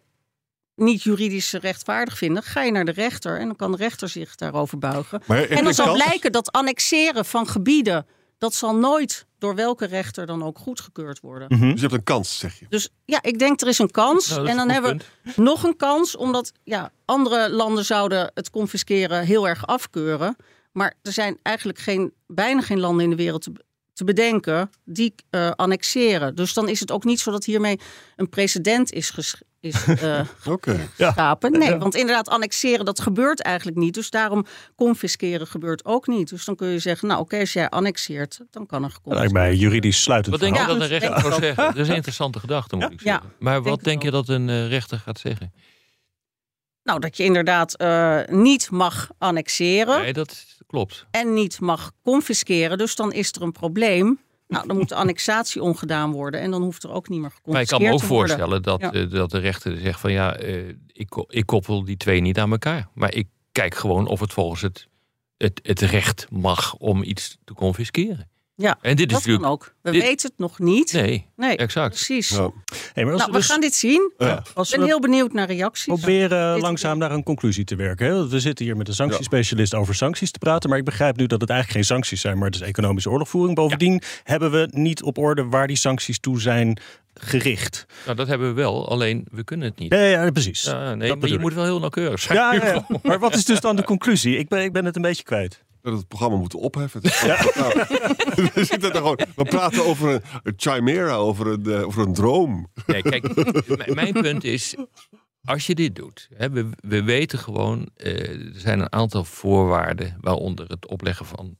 [0.75, 4.35] niet juridisch rechtvaardig vinden, ga je naar de rechter en dan kan de rechter zich
[4.35, 5.23] daarover buigen.
[5.27, 8.07] En dan zal blijken dat annexeren van gebieden,
[8.38, 11.49] dat zal nooit door welke rechter dan ook goedgekeurd worden.
[11.49, 12.66] Dus je hebt een kans, zeg je.
[12.68, 14.29] Dus ja, ik denk er is een kans.
[14.29, 18.51] Nou, is en dan hebben we nog een kans, omdat ja, andere landen zouden het
[18.51, 20.37] confisceren heel erg afkeuren.
[20.72, 23.53] Maar er zijn eigenlijk geen, bijna geen landen in de wereld te,
[23.92, 26.35] te bedenken die eh, annexeren.
[26.35, 27.81] Dus dan is het ook niet zo dat hiermee
[28.16, 30.20] een precedent is, ges- is eh.
[31.50, 33.94] Nee, want inderdaad, annexeren, dat gebeurt eigenlijk niet.
[33.94, 36.29] Dus daarom confisceren gebeurt ook niet.
[36.29, 39.55] Dus dan kun je zeggen, nou oké, als jij annexeert, dan kan er lijkt mij
[39.55, 41.64] juridisch sluitend Wat denk je dat een rechter zou zeggen?
[41.64, 43.33] Dat is een interessante gedachte, moet ik Ja, zeggen.
[43.38, 45.52] Maar wat denk je dat een eh, rechter gaat zeggen?
[46.83, 51.07] Nou, dat je inderdaad eh, niet mag annexeren Nee, dat klopt.
[51.11, 52.79] en niet mag confisceren.
[52.79, 54.18] Dus dan is er een probleem.
[54.49, 57.61] Nou, dan moet de annexatie ongedaan worden en dan hoeft er ook niet meer Maar
[57.61, 58.37] ik geconfiskeerd kan me ook te worden.
[58.37, 58.93] voorstellen dat, Ja.
[58.93, 62.51] eh, dat de rechter zegt van ja, eh, ik, ik koppel die twee niet aan
[62.51, 62.89] elkaar.
[62.95, 64.89] Maar ik kijk gewoon of het volgens het,
[65.37, 68.31] het, het recht mag om iets te confisceren.
[68.59, 69.47] Ja, En dit is dat kan natuurlijk.
[69.62, 69.75] ook.
[69.83, 70.92] We dit- weten het nog niet.
[70.92, 71.95] Nee, Nee, exact.
[71.95, 72.29] precies.
[72.29, 72.51] Ja.
[72.92, 74.12] Hey, maar als Nou, we we dus gaan dit zien.
[74.19, 74.42] Ja.
[74.55, 75.85] als Ik ben heel benieuwd naar reacties.
[75.85, 78.07] proberen langzaam naar een conclusie te werken.
[78.07, 78.14] Hè?
[78.14, 80.69] Want We zitten hier met een sanctiespecialist over sancties te praten.
[80.71, 83.55] Maar ik begrijp nu dat het eigenlijk geen sancties zijn, maar het is economische oorlogvoering.
[83.57, 86.81] Bovendien hebben we niet op orde waar die sancties toe zijn
[87.14, 87.87] gericht.
[88.05, 89.92] Nou, dat hebben we wel, alleen we kunnen het niet.
[89.92, 90.62] Ja, ja, ja, precies.
[90.64, 92.38] Ja, nee, Dat maar je moet wel heel nauwkeurig zijn.
[92.38, 92.87] Ja, ja, ja.
[93.03, 94.38] Maar wat is dus dan de conclusie?
[94.38, 95.64] Ik ben, ik ben het een beetje kwijt.
[95.87, 97.01] Dat we het programma moeten opheffen.
[97.03, 101.46] Het is gewoon- Nou, we, zitten er gewoon, we praten over een, een chimera, over
[101.46, 102.66] een, eh, over een droom.
[102.87, 104.75] Nee, kijk, mijn punt is,
[105.44, 110.16] als je dit doet, hè, we, we weten gewoon, eh, er zijn een aantal voorwaarden
[110.20, 111.59] waaronder het opleggen van,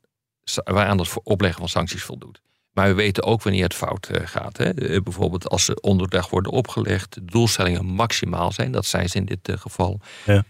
[0.65, 2.41] waaraan het opleggen van sancties voldoet.
[2.73, 4.57] Maar we weten ook wanneer het fout eh, gaat.
[4.57, 4.75] Hè.
[5.03, 9.51] Bijvoorbeeld als ze onderdag worden opgelegd, de doelstellingen maximaal zijn, dat zijn ze in dit
[9.61, 10.01] geval.
[10.25, 10.45] Ja.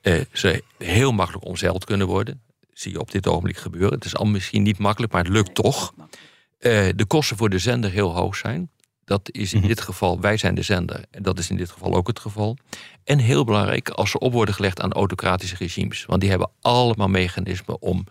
[0.00, 2.42] Eh, ze heel makkelijk omzeild kunnen worden.
[2.80, 3.94] Zie je op dit ogenblik gebeuren.
[3.94, 5.94] Het is al misschien niet makkelijk, maar het lukt toch.
[6.58, 8.70] Eh, de kosten voor de zender heel hoog zijn.
[9.04, 11.04] Dat is in dit geval, wij zijn de zender.
[11.10, 12.56] En dat is in dit geval ook het geval.
[13.04, 16.04] En heel belangrijk, als ze op worden gelegd aan autocratische regimes.
[16.04, 18.06] Want die hebben allemaal mechanismen om,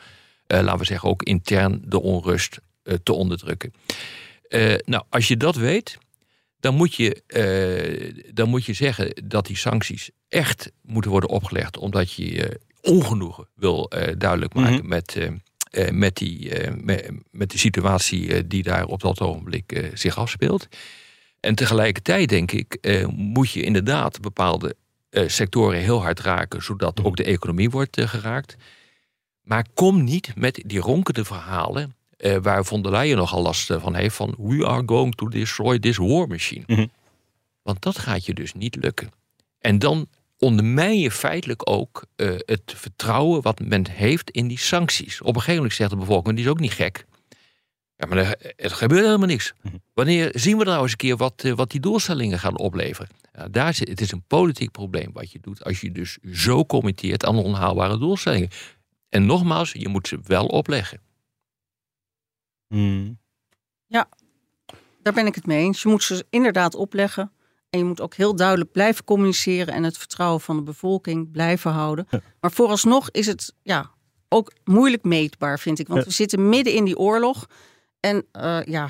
[0.48, 3.74] eh, laten we zeggen, ook intern de onrust eh, te onderdrukken.
[4.86, 5.98] Nou, als je dat weet,
[6.60, 7.22] dan moet, je,
[8.34, 11.78] dan moet je zeggen dat die sancties echt moeten worden opgelegd.
[11.78, 15.28] Omdat je ongenoegen wil eh, duidelijk maken met, eh,
[15.88, 16.52] eh, met, die,
[16.84, 20.68] met, met de situatie die daar op dat ogenblik zich afspeelt.
[21.40, 22.78] En tegelijkertijd denk ik,
[23.12, 24.76] moet je inderdaad bepaalde
[25.12, 28.56] sectoren heel hard raken, zodat ook de economie wordt geraakt.
[29.42, 31.96] Maar kom niet met die ronkende verhalen,
[32.42, 35.98] waar von der Leyen nogal last van heeft, van we are going to destroy this
[35.98, 36.64] war machine.
[36.68, 36.86] Mhm.
[37.62, 39.12] Want dat gaat je dus niet lukken.
[39.60, 40.08] En dan
[40.40, 45.22] ondermijn je feitelijk ook eh, het vertrouwen wat men heeft in die sancties.
[45.22, 47.06] Op een gegeven moment zegt de bevolking, die is ook niet gek.
[47.96, 49.54] Ja, maar er, er gebeurt helemaal niks.
[49.94, 53.10] Wanneer zien we nou eens een keer wat, eh, wat die doelstellingen gaan opleveren?
[53.34, 56.66] Ja, daar zit, het is een politiek probleem wat je doet als je dus zo
[56.66, 58.50] committeert aan onhaalbare doelstellingen.
[59.10, 61.02] En nogmaals, je moet ze wel opleggen.
[62.68, 63.20] Hmm.
[65.02, 65.82] Daar ben ik het mee eens.
[65.82, 67.32] Je moet ze inderdaad opleggen.
[67.70, 71.72] En je moet ook heel duidelijk blijven communiceren en het vertrouwen van de bevolking blijven
[71.72, 72.08] houden.
[72.42, 73.92] Maar vooralsnog is het ja,
[74.30, 75.88] ook moeilijk meetbaar, vind ik.
[75.88, 76.06] Want Ja.
[76.06, 77.48] we zitten midden in die oorlog.
[78.00, 78.90] En eh, ja,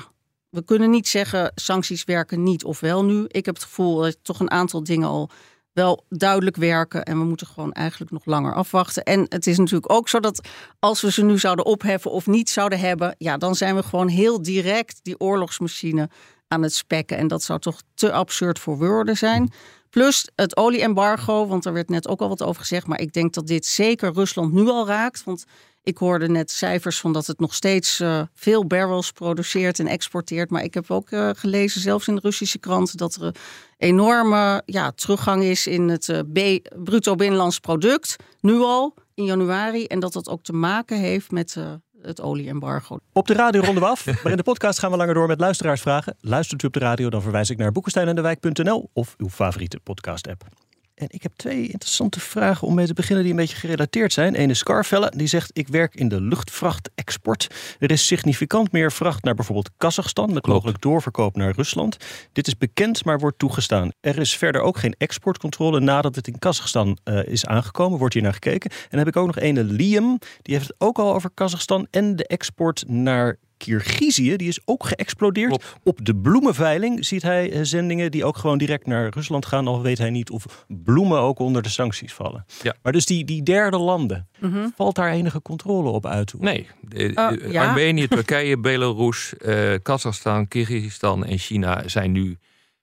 [0.50, 3.24] we kunnen niet zeggen sancties werken niet of wel nu.
[3.26, 5.30] Ik heb het gevoel dat toch een aantal dingen al
[5.72, 7.04] wel duidelijk werken.
[7.04, 9.02] En we moeten gewoon eigenlijk nog langer afwachten.
[9.04, 12.50] En het is natuurlijk ook zo dat als we ze nu zouden opheffen of niet
[12.50, 16.10] zouden hebben, ja, dan zijn we gewoon heel direct die oorlogsmachine
[16.52, 17.16] aan het spekken.
[17.16, 19.52] En dat zou toch te absurd voor woorden zijn.
[19.90, 22.86] Plus het olieembargo, want er werd net ook al wat over gezegd.
[22.86, 25.24] Maar ik denk dat dit zeker Rusland nu al raakt.
[25.24, 25.44] Want
[25.82, 30.50] ik hoorde net cijfers van dat het nog steeds eh, veel barrels produceert en exporteert.
[30.50, 33.34] Maar ik heb ook eh, gelezen, zelfs in de Russische krant, dat er een
[33.76, 38.16] enorme ja, teruggang is in het eh, bruto binnenlands product.
[38.40, 39.84] Nu al in januari.
[39.86, 41.56] En dat dat ook te maken heeft met
[42.02, 42.98] het olieembargo.
[43.12, 44.06] Op de radio ronden we af.
[44.22, 46.16] Maar in de podcast gaan we langer door met luisteraarsvragen.
[46.20, 50.69] Luistert u op de radio, dan verwijs ik naar boekensteinendewijk.nl of uw favoriete podcast-app.
[51.00, 54.40] En ik heb twee interessante vragen om mee te beginnen die een beetje gerelateerd zijn.
[54.40, 57.46] Eén is Scarfelle, die zegt ik werk in de luchtvrachtexport.
[57.78, 61.96] Er is significant meer vracht naar bijvoorbeeld Kazachstan met mogelijk doorverkoop naar Rusland.
[62.32, 63.90] Dit is bekend, maar wordt toegestaan.
[64.00, 67.98] Er is verder ook geen exportcontrole nadat het in Kazachstan eh, is aangekomen.
[67.98, 68.70] Wordt hier naar gekeken.
[68.70, 71.86] En dan heb ik ook nog ene Liam, die heeft het ook al over Kazachstan
[71.90, 75.76] en de export naar Kirgizië, die is ook geëxplodeerd.
[75.82, 79.66] Op de bloemenveiling ziet hij eh, zendingen die ook gewoon direct naar Rusland gaan.
[79.66, 82.44] Al weet hij niet of bloemen ook onder de sancties vallen.
[82.62, 82.74] Ja.
[82.82, 84.28] Maar dus die, die derde landen,
[84.76, 86.34] valt daar enige controle op uit?
[86.38, 87.68] Nee, de- Uh, de- ja.
[87.68, 92.38] Armenië, Turkije, Belarus, eh Kazachstan, Kyrgyzstan en China zijn nu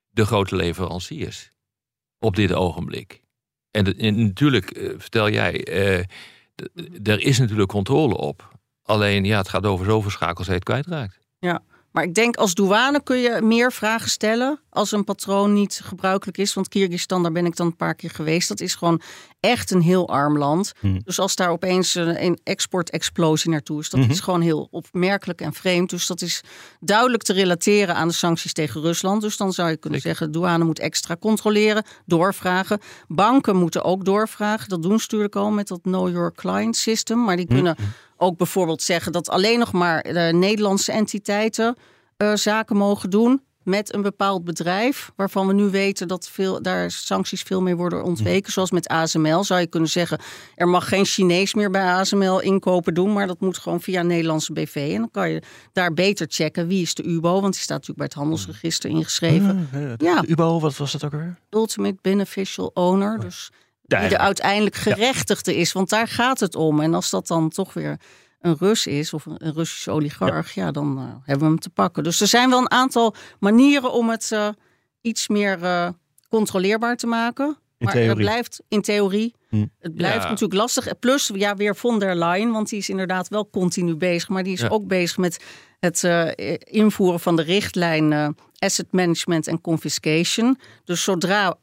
[0.10, 1.52] de grote leveranciers
[2.20, 3.22] op dit ogenblik.
[3.72, 6.04] En, en natuurlijk, eh, vertel jij, eh,
[7.04, 8.56] er is natuurlijk controle op.
[8.88, 11.20] Alleen ja, het gaat over zoveel schakels hij het kwijtraakt.
[11.92, 16.38] Maar ik denk als douane kun je meer vragen stellen als een patroon niet gebruikelijk
[16.38, 16.54] is.
[16.54, 18.48] Want Kyrgyzstan, daar ben ik dan een paar keer geweest.
[18.48, 19.02] Dat is gewoon
[19.40, 20.72] echt een heel arm land.
[20.80, 21.00] Hmm.
[21.04, 24.10] Dus als daar opeens een, een export-explosie naartoe is, dat Mhm.
[24.10, 25.90] is gewoon heel opmerkelijk en vreemd.
[25.90, 26.42] Dus dat is
[26.80, 29.22] duidelijk te relateren aan de sancties tegen Rusland.
[29.22, 32.80] Dus dan zou je kunnen zeggen, douane moet extra controleren, doorvragen.
[33.08, 34.70] Banken moeten ook doorvragen.
[34.70, 37.24] Dat doen ze natuurlijk al met dat Know Your Client System.
[37.24, 37.76] Maar die kunnen
[38.18, 41.76] ook bijvoorbeeld zeggen dat alleen nog maar de Nederlandse entiteiten
[42.18, 46.92] eh, zaken mogen doen met een bepaald bedrijf, waarvan we nu weten dat veel, daar
[46.92, 48.52] sancties veel meer worden ontweken.
[48.52, 50.20] Zoals met ASML zou je kunnen zeggen,
[50.56, 54.08] er mag geen Chinees meer bij ASML inkopen doen, maar dat moet gewoon via een
[54.08, 54.76] Nederlandse BV.
[54.94, 55.42] En dan kan je
[55.74, 59.70] daar beter checken wie is de UBO, want die staat natuurlijk bij het handelsregister ingeschreven.
[59.72, 60.24] Eh, Ja.
[60.28, 61.38] UBO, wat was dat ook weer?
[61.50, 63.52] Ultimate Beneficial Owner, dus
[63.88, 66.80] die er uiteindelijk gerechtigde is, want daar gaat het om.
[66.82, 67.98] En als dat dan toch weer
[68.42, 72.04] een Rus is of een, Russische oligarch, ja, dan eh, hebben we hem te pakken.
[72.04, 74.50] Dus er zijn wel een aantal manieren om het eh,
[75.02, 75.90] iets meer eh,
[76.30, 77.58] controleerbaar te maken.
[77.78, 78.10] maar theorie.
[78.10, 79.34] het blijft in theorie.
[79.50, 79.66] Hm.
[79.80, 80.30] Het blijft Ja.
[80.30, 81.00] natuurlijk lastig.
[81.00, 84.30] Plus, ja, weer von der Leyen, want die is inderdaad wel continu bezig.
[84.30, 84.68] Maar die is Ja.
[84.68, 85.44] ook bezig met
[85.80, 90.60] het eh, invoeren van de richtlijn Asset Management en Confiscation.
[90.84, 91.56] Dus zodra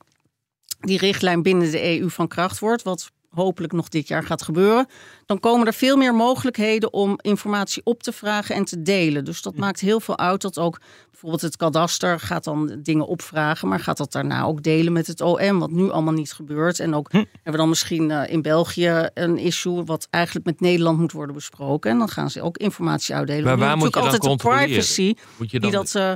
[0.86, 4.86] die richtlijn binnen de EU van kracht wordt, wat hopelijk nog dit jaar gaat gebeuren,
[5.26, 9.24] dan komen er veel meer mogelijkheden om informatie op te vragen en te delen.
[9.24, 13.68] Dus dat maakt heel veel uit dat ook bijvoorbeeld het kadaster gaat dan dingen opvragen,
[13.68, 16.80] maar gaat dat daarna ook delen met het OM, wat nu allemaal niet gebeurt.
[16.80, 20.98] En ook hebben we dan misschien eh, in België een issue wat eigenlijk met Nederland
[20.98, 21.90] moet worden besproken.
[21.90, 23.44] En dan gaan ze ook informatie uitdelen.
[23.44, 24.66] Maar waar moet je dan natuurlijk altijd de controleren?
[24.66, 26.12] privacy Moet je dan die dat eh,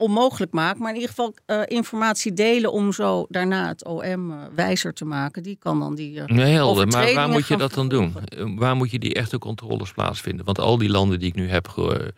[0.00, 0.78] onmogelijk maakt.
[0.78, 5.04] Maar in ieder geval eh, informatie delen om zo daarna het OM eh, wijzer te
[5.04, 5.42] maken.
[5.42, 6.20] Die kan dan die.
[6.20, 6.86] eh, Nee, helder.
[6.88, 8.14] Maar waar moet je dat dan doen?
[8.58, 10.44] Waar moet je die echte controles plaatsvinden?
[10.44, 12.12] Want al die landen die ik nu heb, ge-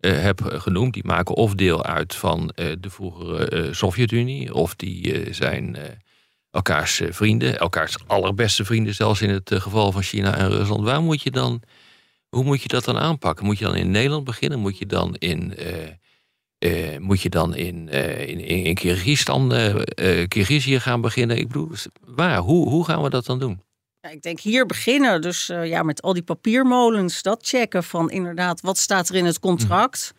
[0.00, 5.76] heb genoemd, die maken of deel uit van de vroegere Sovjet-Unie, of die zijn
[6.50, 10.84] elkaars vrienden, elkaars allerbeste vrienden, zelfs in het geval van China en Rusland.
[10.84, 11.62] Waar moet je dan,
[12.28, 13.44] hoe moet je dat dan aanpakken?
[13.44, 14.58] Moet je dan in Nederland beginnen?
[14.58, 15.54] Moet je dan in.
[16.64, 21.38] Eh, moet je dan in, eh in, in, Kyrgyzstan, eh eh, Kyrgyzije gaan beginnen?
[21.38, 22.38] Ik bedoel, waar?
[22.38, 23.62] Hoe, hoe gaan we dat dan doen?
[24.00, 25.20] Ja, ik denk hier beginnen.
[25.20, 29.38] Dus ja, met al die papiermolens, dat checken van inderdaad, wat staat er in het
[29.38, 30.12] contract?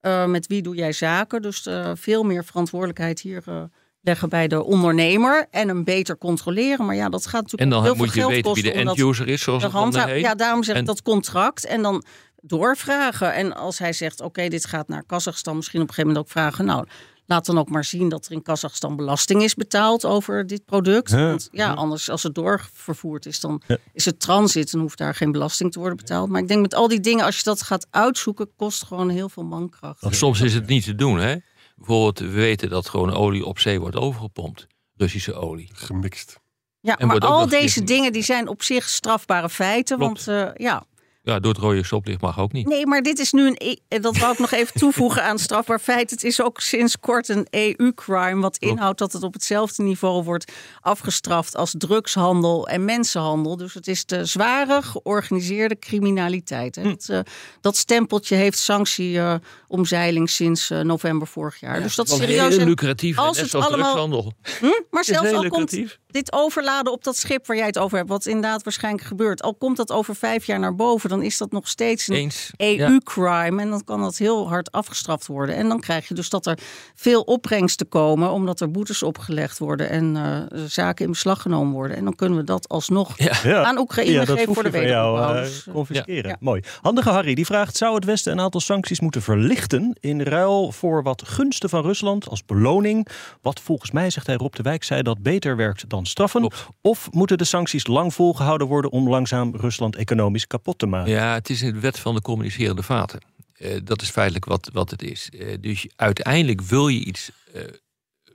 [0.00, 1.42] Eh, met wie doe jij zaken?
[1.42, 3.68] Dus veel meer verantwoordelijkheid hier
[4.00, 6.86] leggen bij de ondernemer en hem beter controleren.
[6.86, 8.78] Maar ja, dat gaat natuurlijk En dan heel moet veel je geld weten wie de
[8.78, 10.20] end-user is, zoals de heet.
[10.20, 11.66] Ja, daarom zeg ik dat contract.
[11.66, 12.04] En dan
[12.46, 13.34] doorvragen.
[13.34, 16.40] En als hij zegt, oké, dit gaat naar Kazachstan, misschien op een gegeven moment ook
[16.40, 16.64] vragen.
[16.64, 16.86] Nou,
[17.26, 21.10] laat dan ook maar zien dat er in Kazachstan belasting is betaald over dit product.
[21.10, 25.14] Ja, Want ja, anders als het doorvervoerd is, dan is het transit en hoeft daar
[25.14, 26.28] geen belasting te worden betaald.
[26.28, 29.28] Maar ik denk met al die dingen, als je dat gaat uitzoeken, kost gewoon heel
[29.28, 30.00] veel mankracht.
[30.00, 31.36] Want soms is het niet te doen, hè?
[31.76, 34.66] Bijvoorbeeld, we weten dat gewoon olie op zee wordt overgepompt.
[34.96, 35.70] Russische olie.
[35.72, 36.42] Gemixt.
[36.80, 39.98] Ja, En maar al deze dingen die zijn op zich strafbare feiten.
[39.98, 40.24] Klopt.
[40.24, 40.86] Want eh, ja,
[41.24, 42.66] Ja, door het rode stoplicht mag ook niet.
[42.68, 43.56] Nee, maar dit is nu een.
[43.58, 46.10] E- en Dat wou ik nog even toevoegen aan strafbaar feit.
[46.10, 48.40] Het is ook sinds kort een EU-crime.
[48.40, 53.56] Wat inhoudt dat het op hetzelfde niveau wordt afgestraft als drugshandel en mensenhandel.
[53.56, 56.74] Dus het is de zware georganiseerde criminaliteit.
[56.74, 56.82] Hè.
[56.82, 57.18] Dat, eh,
[57.60, 61.82] dat stempeltje heeft sanctieomzeiling sinds eh, november vorig jaar.
[61.82, 62.56] dus dat is serieus.
[62.56, 64.32] heel lucratief, als het allemaal- drugshandel.
[64.60, 64.66] Hm?
[64.90, 65.98] Maar zelfs al komt.
[66.14, 69.54] Dit overladen op dat schip waar jij het over hebt, wat inderdaad waarschijnlijk gebeurt, al
[69.54, 73.70] komt dat over vijf jaar naar boven, dan is dat nog steeds een EU-crime en
[73.70, 75.54] dan kan dat heel hard afgestraft worden.
[75.54, 76.58] En dan krijg je dus dat er
[76.94, 81.96] veel opbrengsten komen, omdat er boetes opgelegd worden en eh, zaken in beslag genomen worden.
[81.96, 85.34] En dan kunnen we dat alsnog aan Oekraïne ja, dat geven voor de wederopbouw.
[85.34, 86.30] eh, Dus, eh, confisceren.
[86.30, 86.36] ja.
[86.40, 86.62] Mooi.
[86.82, 91.02] Handige Harry die vraagt: zou het Westen een aantal sancties moeten verlichten in ruil voor
[91.02, 93.08] wat gunsten van Rusland als beloning?
[93.42, 96.52] Wat volgens mij, zegt hij Rob de Wijk, zei dat beter werkt dan straffen.
[96.80, 101.12] Of moeten de sancties lang volgehouden worden om langzaam Rusland economisch kapot te maken?
[101.12, 103.20] Ja, het is een wet van de communicerende vaten.
[103.52, 105.30] Eh, dat is feitelijk wat, wat het is.
[105.30, 107.62] Eh, dus uiteindelijk wil je iets eh,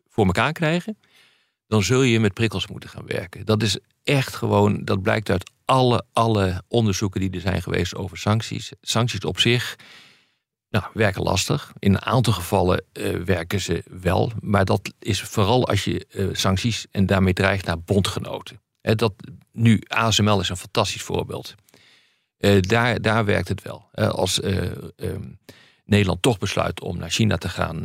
[0.10, 0.98] voor elkaar krijgen,
[1.68, 3.46] dan zul je met prikkels moeten gaan werken.
[3.46, 8.18] Dat is echt gewoon, dat blijkt uit alle, alle onderzoeken die er zijn geweest over
[8.18, 8.72] sancties.
[8.82, 9.76] Sancties op zich
[10.70, 11.74] nou, werken lastig.
[11.80, 14.32] In een aantal gevallen eh, werken ze wel.
[14.42, 18.62] Maar dat is vooral als je eh, sancties en daarmee dreigt naar bondgenoten.
[18.82, 19.14] Dat,
[19.52, 21.56] nu, ASML is een fantastisch voorbeeld.
[22.38, 23.90] Eh, daar, daar werkt het wel.
[23.94, 25.24] Als eh, ehm,
[25.86, 27.84] Nederland toch besluit om naar China te gaan,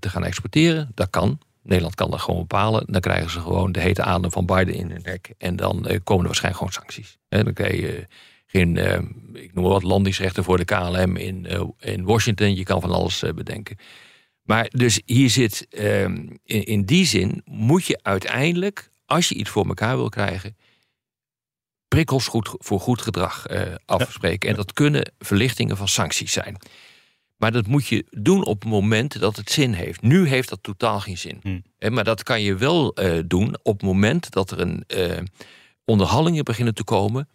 [0.00, 1.38] te gaan exporteren, dat kan.
[1.62, 2.84] Nederland kan dat gewoon bepalen.
[2.86, 5.34] Dan krijgen ze gewoon de hete adem van Biden in hun nek.
[5.38, 7.18] En dan komen er waarschijnlijk gewoon sancties.
[7.28, 8.06] En dan krijg je
[8.56, 8.98] geen eh,
[9.42, 12.54] ik noem maar wat, landingsrechten voor de KLM in, eh, in Washington.
[12.54, 13.76] Je kan van alles eh, bedenken.
[14.42, 19.50] Maar dus hier zit, ehm, in, in die zin moet je uiteindelijk, als je iets
[19.50, 20.56] voor elkaar wil krijgen,
[21.88, 24.50] prikkels goed, voor goed gedrag eh, afspreken.
[24.50, 26.56] En dat kunnen verlichtingen van sancties zijn.
[27.36, 30.02] Maar dat moet je doen op het moment dat het zin heeft.
[30.02, 31.64] Nu heeft dat totaal geen zin.
[31.78, 32.94] Eh, Maar dat kan je wel
[33.26, 34.84] doen op het moment dat er een
[35.84, 37.28] onderhandelingen beginnen te komen.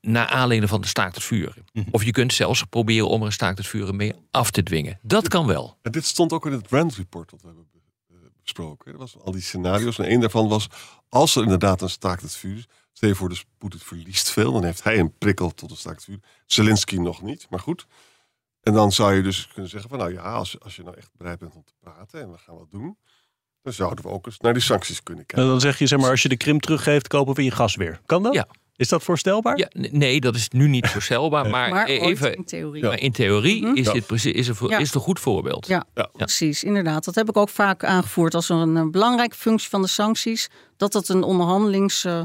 [0.00, 1.64] Naar aanleiding van de staakt het vuren.
[1.90, 4.98] Of je kunt zelfs proberen om er een staakt het vuren mee af te dwingen.
[5.02, 5.78] Dat kan wel.
[5.82, 7.66] En dit stond ook in het Rand Report dat we hebben
[8.08, 8.92] eh, besproken.
[8.92, 9.98] Er was al die scenario's.
[9.98, 10.68] En een daarvan was,
[11.08, 12.66] als er inderdaad een staakt het vuur is.
[12.92, 14.52] Stel je voor, dus Poetin verliest veel.
[14.52, 16.20] Dan heeft hij een prikkel tot een staakt het vuur.
[16.46, 17.86] Zelensky nog niet, maar goed.
[18.62, 21.10] En dan zou je dus kunnen zeggen van, nou ja, als, als je nou echt
[21.16, 22.98] bereid bent om te praten en we gaan wat doen.
[23.62, 25.44] Dan zouden we ook eens naar die sancties kunnen kijken.
[25.44, 27.76] En dan zeg je, zeg maar, als je de Krim teruggeeft, kopen we je gas
[27.76, 28.00] weer.
[28.06, 28.34] Kan dat?
[28.34, 28.48] Ja.
[28.78, 29.58] Is dat voorstelbaar?
[29.58, 31.48] Ja, nee, dat is nu niet voorstelbaar.
[31.58, 32.82] Maar, Maar even, in theorie.
[32.82, 33.92] maar in theorie is, Ja.
[33.92, 35.66] dit precies, is, een, is het een goed voorbeeld.
[35.66, 37.04] Ja, precies, inderdaad.
[37.04, 40.48] Dat heb ik ook vaak aangevoerd als een, eh, belangrijke functie van de sancties.
[40.76, 42.22] Dat dat een onderhandelings eh,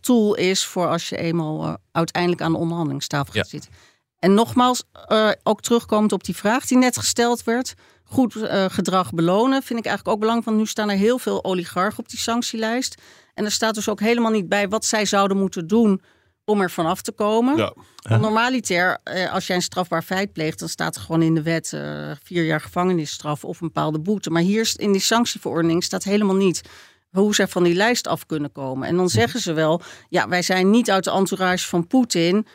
[0.00, 3.58] tool is voor als je eenmaal eh, uiteindelijk aan de onderhandelingstafel gaat Ja.
[3.58, 3.70] zitten.
[4.18, 7.74] En nogmaals, eh, ook terugkomend op die vraag die net gesteld werd.
[8.04, 8.34] Goed
[8.68, 10.48] gedrag belonen vind ik eigenlijk ook belangrijk.
[10.50, 12.94] Want nu staan er heel veel oligarchen op die sanctielijst.
[13.38, 16.00] En er staat dus ook helemaal niet bij wat zij zouden moeten doen
[16.44, 17.56] om er vanaf te komen.
[17.56, 17.74] Ja.
[18.02, 21.42] Want normaliter, eh, als jij een strafbaar feit pleegt, dan staat er gewoon in de
[21.42, 24.30] wet eh, vier jaar gevangenisstraf of een bepaalde boete.
[24.30, 26.62] Maar hier in die sanctieverordening staat helemaal niet
[27.10, 28.88] hoe zij van die lijst af kunnen komen.
[28.88, 32.46] En dan zeggen ze wel, ja, wij zijn niet uit de entourage van Poetin.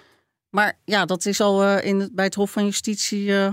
[0.49, 3.51] Maar ja, dat is al eh, in bij het Hof van Justitie eh,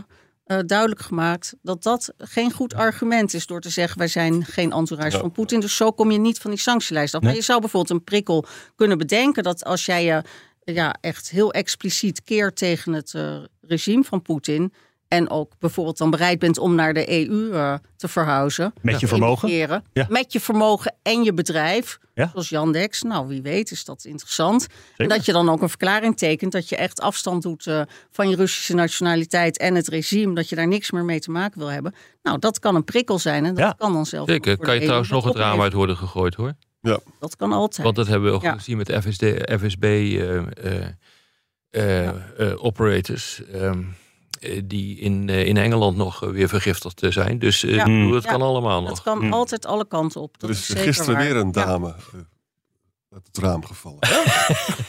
[0.50, 4.72] eh, duidelijk gemaakt dat dat geen goed argument is door te zeggen wij zijn geen
[4.72, 5.18] entourage Ja.
[5.20, 5.60] van Poetin.
[5.60, 7.22] Dus zo kom je niet van die sanctielijst af.
[7.22, 8.44] Maar je zou bijvoorbeeld een prikkel
[8.76, 10.22] kunnen bedenken dat als jij je
[10.64, 14.72] ja, echt heel expliciet keert tegen het eh, regime van Poetin.
[15.10, 18.72] En ook bijvoorbeeld dan bereid bent om naar de EU eh, te verhuizen.
[18.82, 19.50] Met je vermogen?
[19.50, 19.82] Ja.
[20.08, 21.98] Met je vermogen en je bedrijf.
[22.14, 22.28] Ja.
[22.32, 23.02] Zoals Yandex.
[23.02, 24.66] Nou, wie weet is dat interessant.
[24.96, 28.28] En dat je dan ook een verklaring tekent dat je echt afstand doet eh, van
[28.28, 30.34] je Russische nationaliteit en het regime.
[30.34, 31.94] Dat je daar niks meer mee te maken wil hebben.
[32.22, 33.44] Nou, dat kan een prikkel zijn.
[33.44, 33.74] En dat Ja.
[33.78, 34.28] kan dan zelf.
[34.28, 36.52] Zeker, kan je de trouwens nog het raam uit worden gegooid hoor.
[37.18, 37.82] Dat kan altijd.
[37.82, 38.52] Want dat hebben we ook Ja.
[38.52, 39.24] gezien met FSD,
[39.60, 40.86] FSB eh, eh,
[41.70, 43.42] eh, eh, operators.
[43.52, 43.76] ehm, eh,
[44.64, 47.38] die in, eh, in Engeland nog eh, weer vergiftigd eh, zijn.
[47.38, 48.10] Dus eh, Ja.
[48.10, 48.30] dat Ja.
[48.30, 49.02] kan allemaal nog.
[49.02, 50.40] kan altijd alle kanten op.
[50.40, 51.22] Dat Er is is zeker gisteren waar.
[51.24, 51.94] weer een dame eh,
[53.10, 53.98] uit het raam gevallen.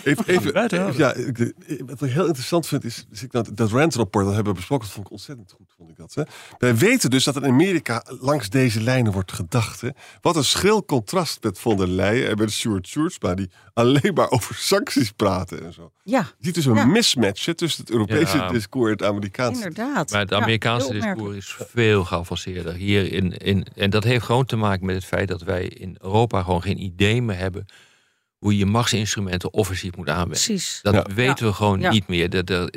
[0.03, 1.53] even, even, ja, ik-
[1.85, 4.57] wat ik heel interessant vind is, is ik dat, dat Rand rapport, dat hebben we
[4.59, 6.13] besproken, dat vond ik ontzettend goed, vond ik dat.
[6.13, 6.23] Hè.
[6.57, 9.81] Wij weten dus dat in Amerika langs deze lijnen wordt gedacht.
[9.81, 9.89] Hè.
[10.21, 14.29] Wat een schril contrast met von der Leyen en met Stuart Sjoerdsma, die alleen maar
[14.29, 15.91] over sancties praten en zo.
[16.03, 16.85] Ja, Je ziet dus een Ja.
[16.85, 18.49] mismatch hè, tussen het Europese Ja.
[18.51, 19.63] discours en het Amerikaanse.
[19.67, 20.11] inderdaad.
[20.11, 22.73] Maar het Amerikaanse discours is veel geavanceerder.
[22.73, 25.97] Hier in, in, en dat heeft gewoon te maken met het feit dat wij in
[26.01, 27.65] Europa gewoon geen idee meer hebben
[28.41, 30.29] hoe je machtsinstrumenten offensief moet aanwenden.
[30.45, 30.79] Precies.
[30.81, 31.05] Dat Ja.
[31.15, 31.89] weten we gewoon Ja.
[31.91, 32.29] niet meer.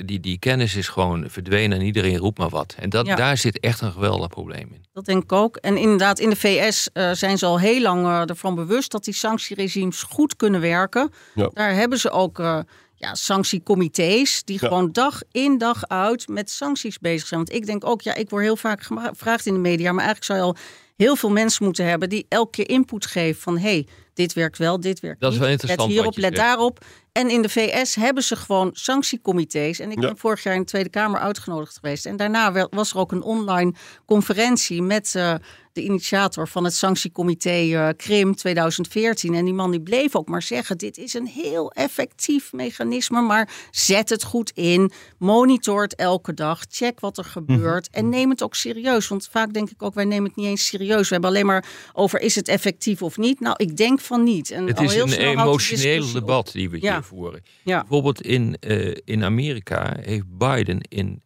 [0.07, 2.75] Die, die kennis is gewoon verdwenen en iedereen roept maar wat.
[2.79, 3.17] En dat, Ja.
[3.17, 4.85] daar zit echt een geweldig probleem in.
[4.93, 5.57] Dat denk ik ook.
[5.57, 9.05] En inderdaad, in de VS eh, zijn ze al heel lang eh, ervan bewust dat
[9.05, 11.11] die sanctieregimes goed kunnen werken.
[11.35, 11.51] Ja.
[11.55, 12.59] Daar hebben ze ook eh,
[12.95, 14.69] ja, sanctiecomité's die Ja.
[14.69, 17.41] gewoon dag in dag uit met sancties bezig zijn.
[17.45, 20.25] Want ik denk ook, ja, ik word heel vaak gevraagd in de media, maar eigenlijk
[20.25, 20.57] zou je al
[20.97, 24.81] heel veel mensen moeten hebben die elke keer input geven van hey, dit werkt wel,
[24.81, 25.45] dit werkt Dat is niet.
[25.45, 26.85] wel interessant Let hierop, let daarop.
[27.15, 29.79] En in de VS hebben ze gewoon sanctiecomité's.
[29.79, 30.07] En ik Ja.
[30.07, 32.07] ben vorig jaar in de Tweede Kamer uitgenodigd geweest.
[32.07, 33.73] En daarna was er ook een online
[34.07, 35.35] conferentie met eh,
[35.73, 39.35] de initiator van het sanctiecomité eh, Krim 2014.
[39.35, 43.49] En die man die bleef ook maar zeggen: dit is een heel effectief mechanisme, maar
[43.71, 48.43] zet het goed in, monitor het elke dag, check wat er gebeurt en neem het
[48.43, 49.09] ook serieus.
[49.09, 51.09] Want vaak denk ik ook: wij nemen het niet eens serieus.
[51.09, 53.41] We hebben alleen maar over is het effectief of niet.
[53.41, 54.51] Nou, ik denk van niet.
[54.51, 56.13] En Het al is heel een emotioneel op.
[56.13, 57.03] debat die we Ja.
[57.05, 57.43] Hier voeren.
[57.65, 57.81] Ja.
[57.81, 61.23] Bijvoorbeeld in, eh, in Amerika heeft Biden in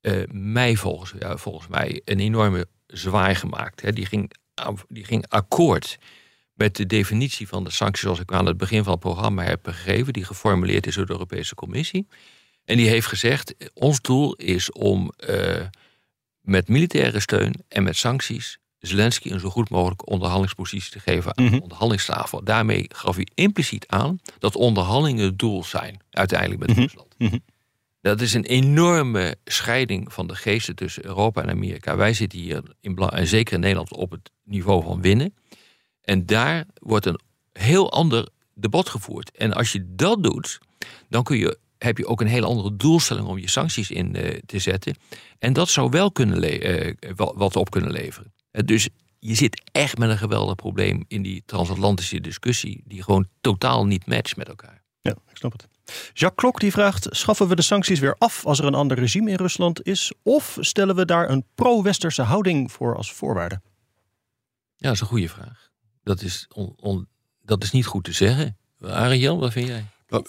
[0.00, 3.80] eh, mei volgens, ja, volgens mij een enorme zwaai gemaakt.
[3.80, 3.92] Hè.
[3.92, 4.32] Die, ging,
[4.88, 5.98] die ging akkoord
[6.52, 9.66] met de definitie van de sancties zoals ik aan het begin van het programma heb
[9.66, 12.06] gegeven, die geformuleerd is door de Europese Commissie.
[12.64, 15.66] En die heeft gezegd, ons doel is om eh,
[16.40, 21.44] met militaire steun en met sancties Zelensky een zo goed mogelijk onderhandelingspositie te geven aan
[21.44, 21.54] Mhm.
[21.54, 22.44] de onderhandelingstafel.
[22.44, 26.80] Daarmee gaf hij impliciet aan dat onderhandelingen het doel zijn, uiteindelijk met Mhm.
[26.80, 27.14] Rusland.
[27.18, 27.38] Mhm.
[28.00, 31.96] Dat is een enorme scheiding van de geesten tussen Europa en Amerika.
[31.96, 35.34] Wij zitten hier, in, en zeker in Nederland, op het niveau van winnen.
[36.02, 37.20] En daar wordt een
[37.52, 39.30] heel ander debat gevoerd.
[39.36, 40.58] En als je dat doet,
[41.08, 44.38] dan kun je, heb je ook een hele andere doelstelling om je sancties in eh,
[44.46, 44.96] te zetten.
[45.38, 48.32] En dat zou wel kunnen eh, wel- wat op kunnen leveren.
[48.56, 48.88] Eh, dus
[49.18, 54.06] je zit echt met een geweldig probleem in die transatlantische discussie, die gewoon totaal niet
[54.06, 54.82] matcht met elkaar.
[55.00, 55.68] Ja, ik snap het.
[56.12, 59.30] Jacques Klok die vraagt: schaffen we de sancties weer af als er een ander regime
[59.30, 60.12] in Rusland is?
[60.22, 63.60] Of stellen we daar een pro-westerse houding voor als voorwaarde?
[64.76, 65.70] Ja, dat is een goede vraag.
[66.02, 67.08] Dat is, on- on-
[67.42, 68.56] dat is niet goed te zeggen.
[68.80, 69.84] Arjan, wat vind jij?
[70.08, 70.26] Dan,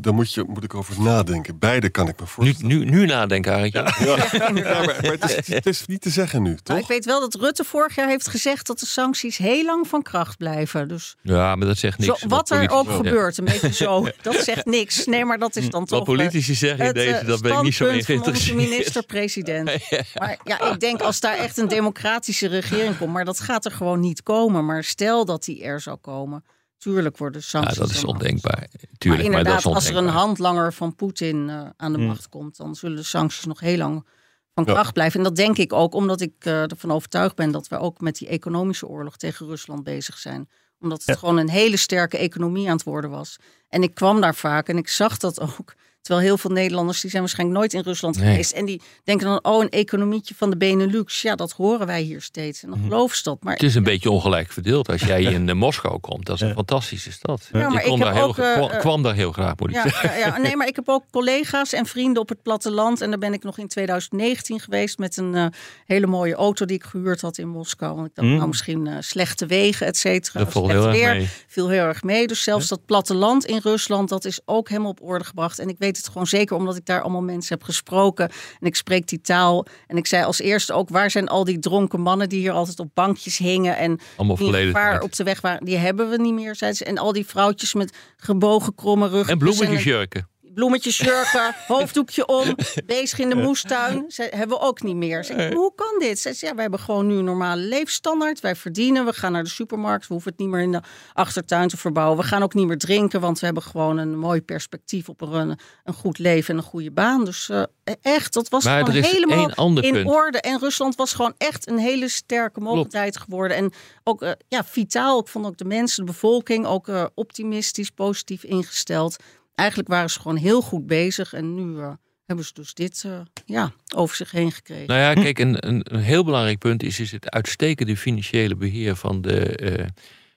[0.00, 1.58] daar moet, je, moet ik over nadenken.
[1.58, 2.66] Beide kan ik me Nu, voorstellen.
[2.78, 3.84] nu, nu nadenken, Arjan.
[3.98, 6.78] Ja, ja, maar, maar het, is, het is niet te zeggen nu, Nou, toch?
[6.78, 10.02] ik weet wel dat Rutte vorig jaar heeft gezegd dat de sancties heel lang van
[10.02, 10.88] kracht blijven.
[10.88, 12.20] Dus Ja, maar dat zegt niks.
[12.20, 15.04] zo, wat er ook gebeurt, een beetje zo, dat zegt niks.
[15.06, 15.98] Nee, maar dat is dan Wat toch...
[15.98, 18.42] eh, politici zeggen in deze, eh, dat ben ik niet zo in standpunt van onze
[18.52, 18.70] geïnteresseerd.
[18.70, 19.70] minister-president.
[20.20, 23.70] Maar ja, ik denk als daar echt een democratische regering komt, maar dat gaat er
[23.72, 24.64] gewoon niet komen.
[24.66, 26.44] Maar stel dat die er zou komen,
[26.78, 27.76] tuurlijk worden Ja, sancties.
[27.78, 28.68] dat is ondenkbaar.
[28.98, 32.06] Tuurlijk, maar, inderdaad, dat is als er een handlanger van Poetin eh, aan de Hmm.
[32.06, 34.06] macht komt, dan zullen de sancties nog heel lang
[34.54, 34.72] van Ja.
[34.72, 35.18] kracht blijven.
[35.18, 38.16] En dat denk ik ook omdat ik eh, ervan overtuigd ben dat we ook met
[38.16, 40.48] die economische oorlog tegen Rusland bezig zijn.
[40.80, 41.14] Omdat het Ja.
[41.14, 43.36] gewoon een hele sterke economie aan het worden was.
[43.68, 45.74] En ik kwam daar vaak en ik zag dat ook.
[46.06, 48.30] Terwijl heel veel Nederlanders, die zijn waarschijnlijk nooit in Rusland Nee.
[48.30, 48.52] geweest.
[48.52, 51.22] En die denken dan, oh, een economietje van de Benelux.
[51.22, 52.62] Ja, dat horen wij hier steeds.
[52.62, 52.88] En dan Mhm.
[52.88, 53.42] geloven ze dat.
[53.42, 54.88] Maar Het is een beetje ongelijk verdeeld.
[54.88, 56.54] Als jij in eh, Moskou komt, dat is een Ja.
[56.54, 57.48] fantastische stad.
[57.52, 59.68] Ja, maar ik, kom ik daar heel, eh, kwam, eh, kwam daar heel graag, moet
[59.68, 60.10] ik Ja, zeggen.
[60.10, 63.00] ja, ja, nee, maar ik heb ook collega's en vrienden op het platteland.
[63.00, 65.52] En daar ben ik nog in 2019 geweest met een
[65.86, 67.94] hele mooie auto die ik gehuurd had in Moskou.
[67.94, 68.34] Want ik dacht, Mm.
[68.36, 70.38] nou misschien eh, slechte wegen, et cetera.
[70.40, 71.14] Dat slecht heel erg weer.
[71.14, 71.28] mee.
[71.46, 72.26] Viel heel erg mee.
[72.26, 75.58] Dus zelfs dat platteland in Rusland, dat is ook helemaal op orde gebracht.
[75.58, 78.28] En ik weet het gewoon zeker omdat ik daar allemaal mensen heb gesproken.
[78.60, 79.66] En ik spreek die taal.
[79.86, 82.78] En ik zei als eerste ook, waar zijn al die dronken mannen die hier altijd
[82.80, 85.02] op bankjes hingen en Allemaal die tijd.
[85.02, 85.64] op de weg waren.
[85.64, 86.84] Die hebben we niet meer, zeiden ze.
[86.84, 89.28] En al die vrouwtjes met gebogen, kromme rug.
[89.28, 90.28] En bloemetjesjurken.
[90.56, 92.54] Bloemetjes jurken, hoofddoekje om,
[92.86, 94.04] bezig in de moestuin.
[94.08, 95.24] Ze hebben we ook niet meer.
[95.24, 96.18] Zeg, hoe kan dit?
[96.18, 98.40] Ze ja, we hebben gewoon nu een normale leefstandaard.
[98.40, 100.06] Wij verdienen, we gaan naar de supermarkt.
[100.06, 100.80] We hoeven het niet meer in de
[101.12, 102.18] achtertuin te verbouwen.
[102.18, 105.58] We gaan ook niet meer drinken, want we hebben gewoon een mooi perspectief op een,
[105.84, 107.24] een goed leven en een goede baan.
[107.24, 107.62] Dus eh,
[108.02, 110.08] echt, dat was Maar gewoon helemaal in punt.
[110.08, 110.40] orde.
[110.40, 113.56] En Rusland was gewoon echt een hele sterke mogelijkheid geworden.
[113.56, 113.72] En
[114.04, 115.20] ook eh, ja, vitaal.
[115.20, 119.16] Ik vond ook de mensen, de bevolking, ook eh, optimistisch, positief ingesteld.
[119.56, 121.32] Eigenlijk waren ze gewoon heel goed bezig.
[121.32, 121.92] En nu eh,
[122.26, 124.86] hebben ze dus dit eh, ja, over zich heen gekregen.
[124.86, 128.96] Nou ja, kijk, een, een, een heel belangrijk punt is, is het uitstekende financiële beheer
[128.96, 129.86] van de eh,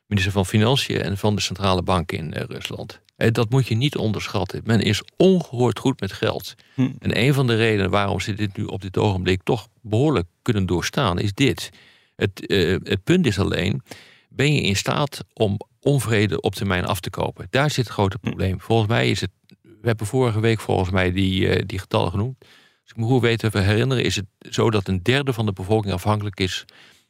[0.06, 3.02] minister van Financiën en van de centrale bank in Rusland.
[3.16, 4.62] Dat moet je niet onderschatten.
[4.64, 6.56] Men is ongehoord goed met geld.
[6.74, 6.90] Hm.
[7.00, 10.66] En een van de redenen waarom ze dit nu op dit ogenblik toch behoorlijk kunnen
[10.66, 11.70] doorstaan, is dit.
[12.16, 13.82] Het, eh, het punt is alleen,
[14.30, 17.48] ben je in staat om onvrede op termijn af te kopen?
[17.50, 18.62] Daar zit het grote probleem.
[18.62, 19.30] Volgens mij is het,
[19.62, 22.36] we hebben vorige week volgens mij die, eh, die getallen genoemd.
[22.82, 25.54] Als ik me goed weet te herinneren, is het zo dat een derde van de
[25.54, 26.66] bevolking afhankelijk is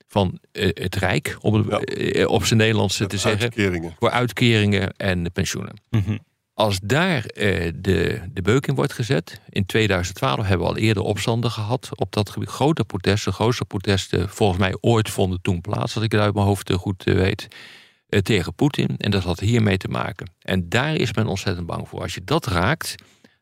[0.07, 1.80] van eh, het Rijk, om het Ja.
[1.80, 3.95] eh, op zijn Nederlands te zeggen, uitkeringen.
[3.99, 5.74] voor uitkeringen en pensioenen.
[5.89, 6.17] Mhm.
[6.53, 7.22] Als daar
[7.76, 12.11] de, de beuk in wordt gezet, in 2012 hebben we al eerder opstanden gehad op
[12.13, 12.49] dat gebied.
[12.49, 16.45] Grote protesten, grootste protesten volgens mij ooit vonden toen plaats, als ik het uit mijn
[16.45, 17.47] hoofd goed weet,
[18.10, 18.97] tegen Poetin.
[18.97, 20.32] En dat had hiermee te maken.
[20.39, 22.01] En daar is men ontzettend bang voor.
[22.01, 22.95] Als je dat raakt,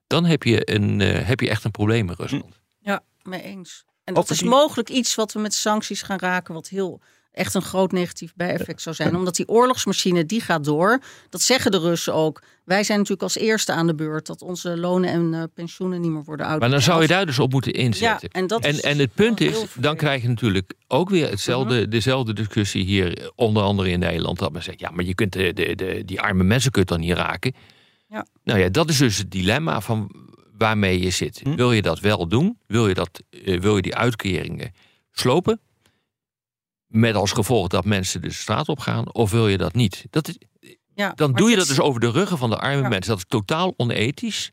[0.08, 2.60] dan heb je, een, eh, heb je echt een probleem in Rusland.
[2.80, 3.86] Ja, mee eens.
[4.04, 7.02] En dat is mogelijk iets wat we met sancties gaan raken, wat heel
[7.38, 9.16] echt een groot negatief bijeffect zou zijn.
[9.16, 11.00] Omdat die oorlogsmachine, die gaat door.
[11.30, 12.42] Dat zeggen de Russen ook.
[12.64, 16.12] Wij zijn natuurlijk als eerste aan de beurt dat onze lonen en eh, pensioenen niet
[16.12, 16.72] meer worden Maar uitbetaald.
[16.86, 18.30] dan zou je daar dus op moeten Ja, inzetten.
[18.30, 21.88] en dat En, is en het punt is, dan krijg je natuurlijk ook weer hetzelfde,
[21.88, 24.40] dezelfde discussie hier, onder andere in Nederland.
[24.40, 27.00] Dat men zegt, ja, maar je kunt de, de, de, die arme mensen kunt dan
[27.00, 27.54] niet raken.
[28.10, 28.26] Ja.
[28.44, 30.12] Nou ja, dat is dus het dilemma van
[30.58, 31.40] waarmee je zit.
[31.44, 31.56] Hm.
[31.56, 32.58] Wil je dat wel doen?
[32.68, 34.72] Wil je, dat, eh, wil je die uitkeringen
[35.12, 35.60] slopen?
[36.88, 39.14] Met als gevolg dat mensen de straat op gaan?
[39.14, 40.06] Of wil je dat niet?
[40.10, 40.38] Dat is,
[40.96, 42.88] Ja, dan doe je dat is- dus over de ruggen van de arme Ja.
[42.88, 43.10] mensen.
[43.12, 44.50] Dat is totaal onethisch.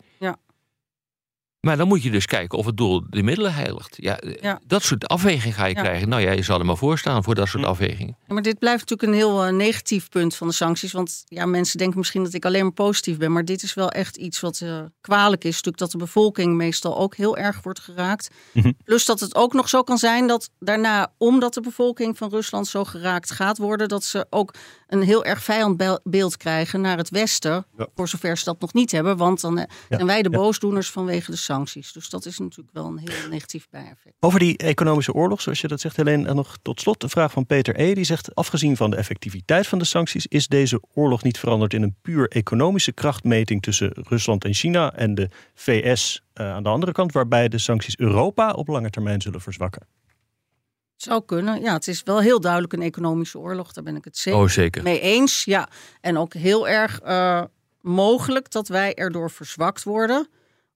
[1.65, 3.95] Maar dan moet je dus kijken of het doel de middelen heiligt.
[3.97, 4.61] Ja, Ja.
[4.67, 5.81] Dat soort afwegingen ga je Ja.
[5.83, 6.09] krijgen.
[6.09, 8.17] Nou ja, je zal er maar voor staan voor dat soort afwegingen.
[8.27, 10.93] Ja, maar dit blijft natuurlijk een heel eh, negatief punt van de sancties.
[10.93, 13.33] Want ja, mensen denken misschien dat ik alleen maar positief ben.
[13.33, 15.51] Maar dit is wel echt iets wat eh, kwalijk is.
[15.51, 18.31] Natuurlijk dat de bevolking meestal ook heel erg wordt geraakt.
[18.53, 18.73] Mhm.
[18.85, 22.67] Plus dat het ook nog zo kan zijn dat daarna, omdat de bevolking van Rusland
[22.67, 24.55] zo geraakt gaat worden, dat ze ook
[24.89, 27.67] een heel erg vijandbeeld krijgen naar het Westen.
[27.77, 27.87] Ja.
[27.95, 29.17] Voor zover ze dat nog niet hebben.
[29.17, 30.39] Want dan eh, Ja, zijn wij de ja.
[30.39, 31.53] boosdoeners vanwege de sancties.
[31.55, 31.92] Sancties.
[31.92, 34.14] Dus dat is natuurlijk wel een heel negatief bijeffect.
[34.20, 36.28] Over die economische oorlog, zoals je dat zegt, Helene.
[36.28, 37.94] En nog tot slot een vraag van Peter E.
[37.94, 41.82] Die zegt: Afgezien van de effectiviteit van de sancties, is deze oorlog niet veranderd in
[41.82, 46.92] een puur economische krachtmeting tussen Rusland en China en de VS eh, aan de andere
[46.92, 49.86] kant, waarbij de sancties Europa op lange termijn zullen verzwakken?
[50.96, 51.61] Zou kunnen.
[51.61, 53.72] Ja, het is wel heel duidelijk een economische oorlog.
[53.72, 54.82] Daar ben ik het zeker, Oh, zeker.
[54.82, 55.44] mee eens.
[55.44, 55.68] Ja,
[56.00, 57.42] en ook heel erg eh,
[57.80, 60.28] mogelijk dat wij erdoor verzwakt worden.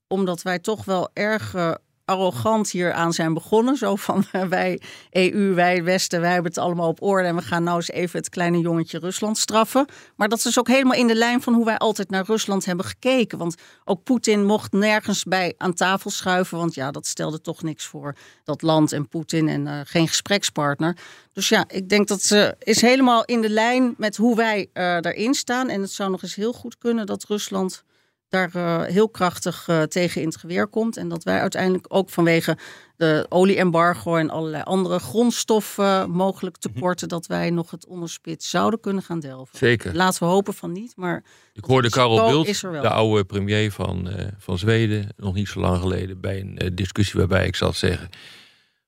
[0.09, 1.75] Omdat wij toch wel erg eh,
[2.09, 3.77] arrogant hier aan zijn begonnen.
[3.77, 4.81] Zo van eh, wij
[5.11, 7.29] EU, wij Westen, wij hebben het allemaal op orde.
[7.29, 9.87] En we gaan nou eens even het kleine jongetje Rusland straffen.
[10.17, 12.85] Maar dat is ook helemaal in de lijn van hoe wij altijd naar Rusland hebben
[12.85, 13.39] gekeken.
[13.39, 13.55] Want
[13.85, 16.59] ook Poetin mocht nergens bij aan tafel schuiven.
[16.59, 20.97] Want ja, dat stelde toch niks voor dat land en Poetin en eh, geen gesprekspartner.
[21.33, 24.99] Dus ja, ik denk dat ze is helemaal in de lijn met hoe wij eh
[25.01, 25.69] daarin staan.
[25.69, 27.85] En het zou nog eens heel goed kunnen dat Rusland
[28.29, 30.97] daar eh, heel krachtig eh, tegen in het geweer komt.
[30.97, 32.59] En dat wij uiteindelijk ook vanwege
[32.97, 39.03] de olieembargo en allerlei andere grondstoffen mogelijk tekorten, dat wij nog het onderspit zouden kunnen
[39.03, 39.59] gaan delven.
[39.59, 39.95] Zeker.
[39.95, 42.83] Laten we hopen van niet, maar Ik hoorde Karel wel.
[42.83, 47.19] de oude premier van, eh, van Zweden, nog niet zo lang geleden, bij een discussie
[47.19, 48.09] waarbij ik zat zeggen: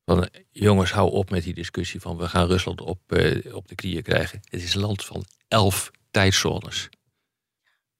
[0.05, 3.01] van, jongens, hou op met die discussie van we gaan Rusland op,
[3.53, 4.41] op de knieën krijgen.
[4.49, 6.88] Het is een land van elf tijdzones.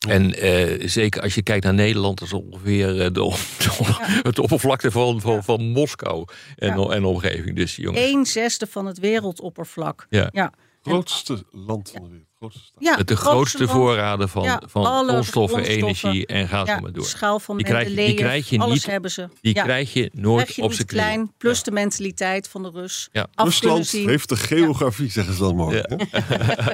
[0.09, 3.35] En eh, zeker als je kijkt naar Nederland, dat is ongeveer eh, de,
[4.29, 6.25] het oppervlakte van, van, van Moskou
[6.57, 6.89] en, Ja.
[6.89, 7.57] en omgeving.
[7.57, 10.07] Dus jongens, een zesde van het wereldoppervlak.
[10.11, 10.53] Ja.
[10.83, 12.29] Grootste land van de wereld.
[12.39, 12.83] Grootste stad.
[12.83, 15.65] Ja, met de grootste voorraden van, Ja, van grondstoffen, grondstoffen.
[15.65, 17.05] energie en ga zo Ja, maar door.
[17.05, 19.29] schaal van die krijg, je- die Mendeleev, krijg je alles niet, hebben ze.
[19.41, 19.63] Die Ja.
[19.63, 21.05] krijg je nooit Krijg je op zijn knieën.
[21.05, 23.09] klein, plus de mentaliteit van de Rus.
[23.35, 24.09] Rusland zien.
[24.09, 25.83] heeft de geografie, zeggen ze dan mooi.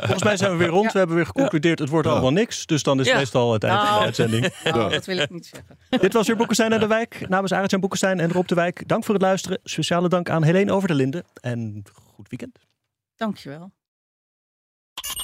[0.01, 0.93] Volgens mij zijn we weer rond.
[0.93, 2.13] We hebben weer geconcludeerd: het wordt Ja.
[2.13, 2.67] allemaal niks.
[2.67, 3.17] Dus dan is Ja.
[3.17, 4.05] meestal het eind van de Nou.
[4.05, 4.55] uitzending.
[4.65, 5.79] Nou, dat wil ik niet zeggen.
[6.01, 7.29] Dit was weer Boekenstein en de Wijk.
[7.29, 8.89] Namens Arend en Boekenstein en Rob de Wijk.
[8.89, 9.59] Dank voor het luisteren.
[9.65, 11.25] Speciale dank aan Helene Over de Linden.
[11.41, 11.83] En
[12.15, 12.59] goed weekend.
[13.17, 13.73] Dankjewel.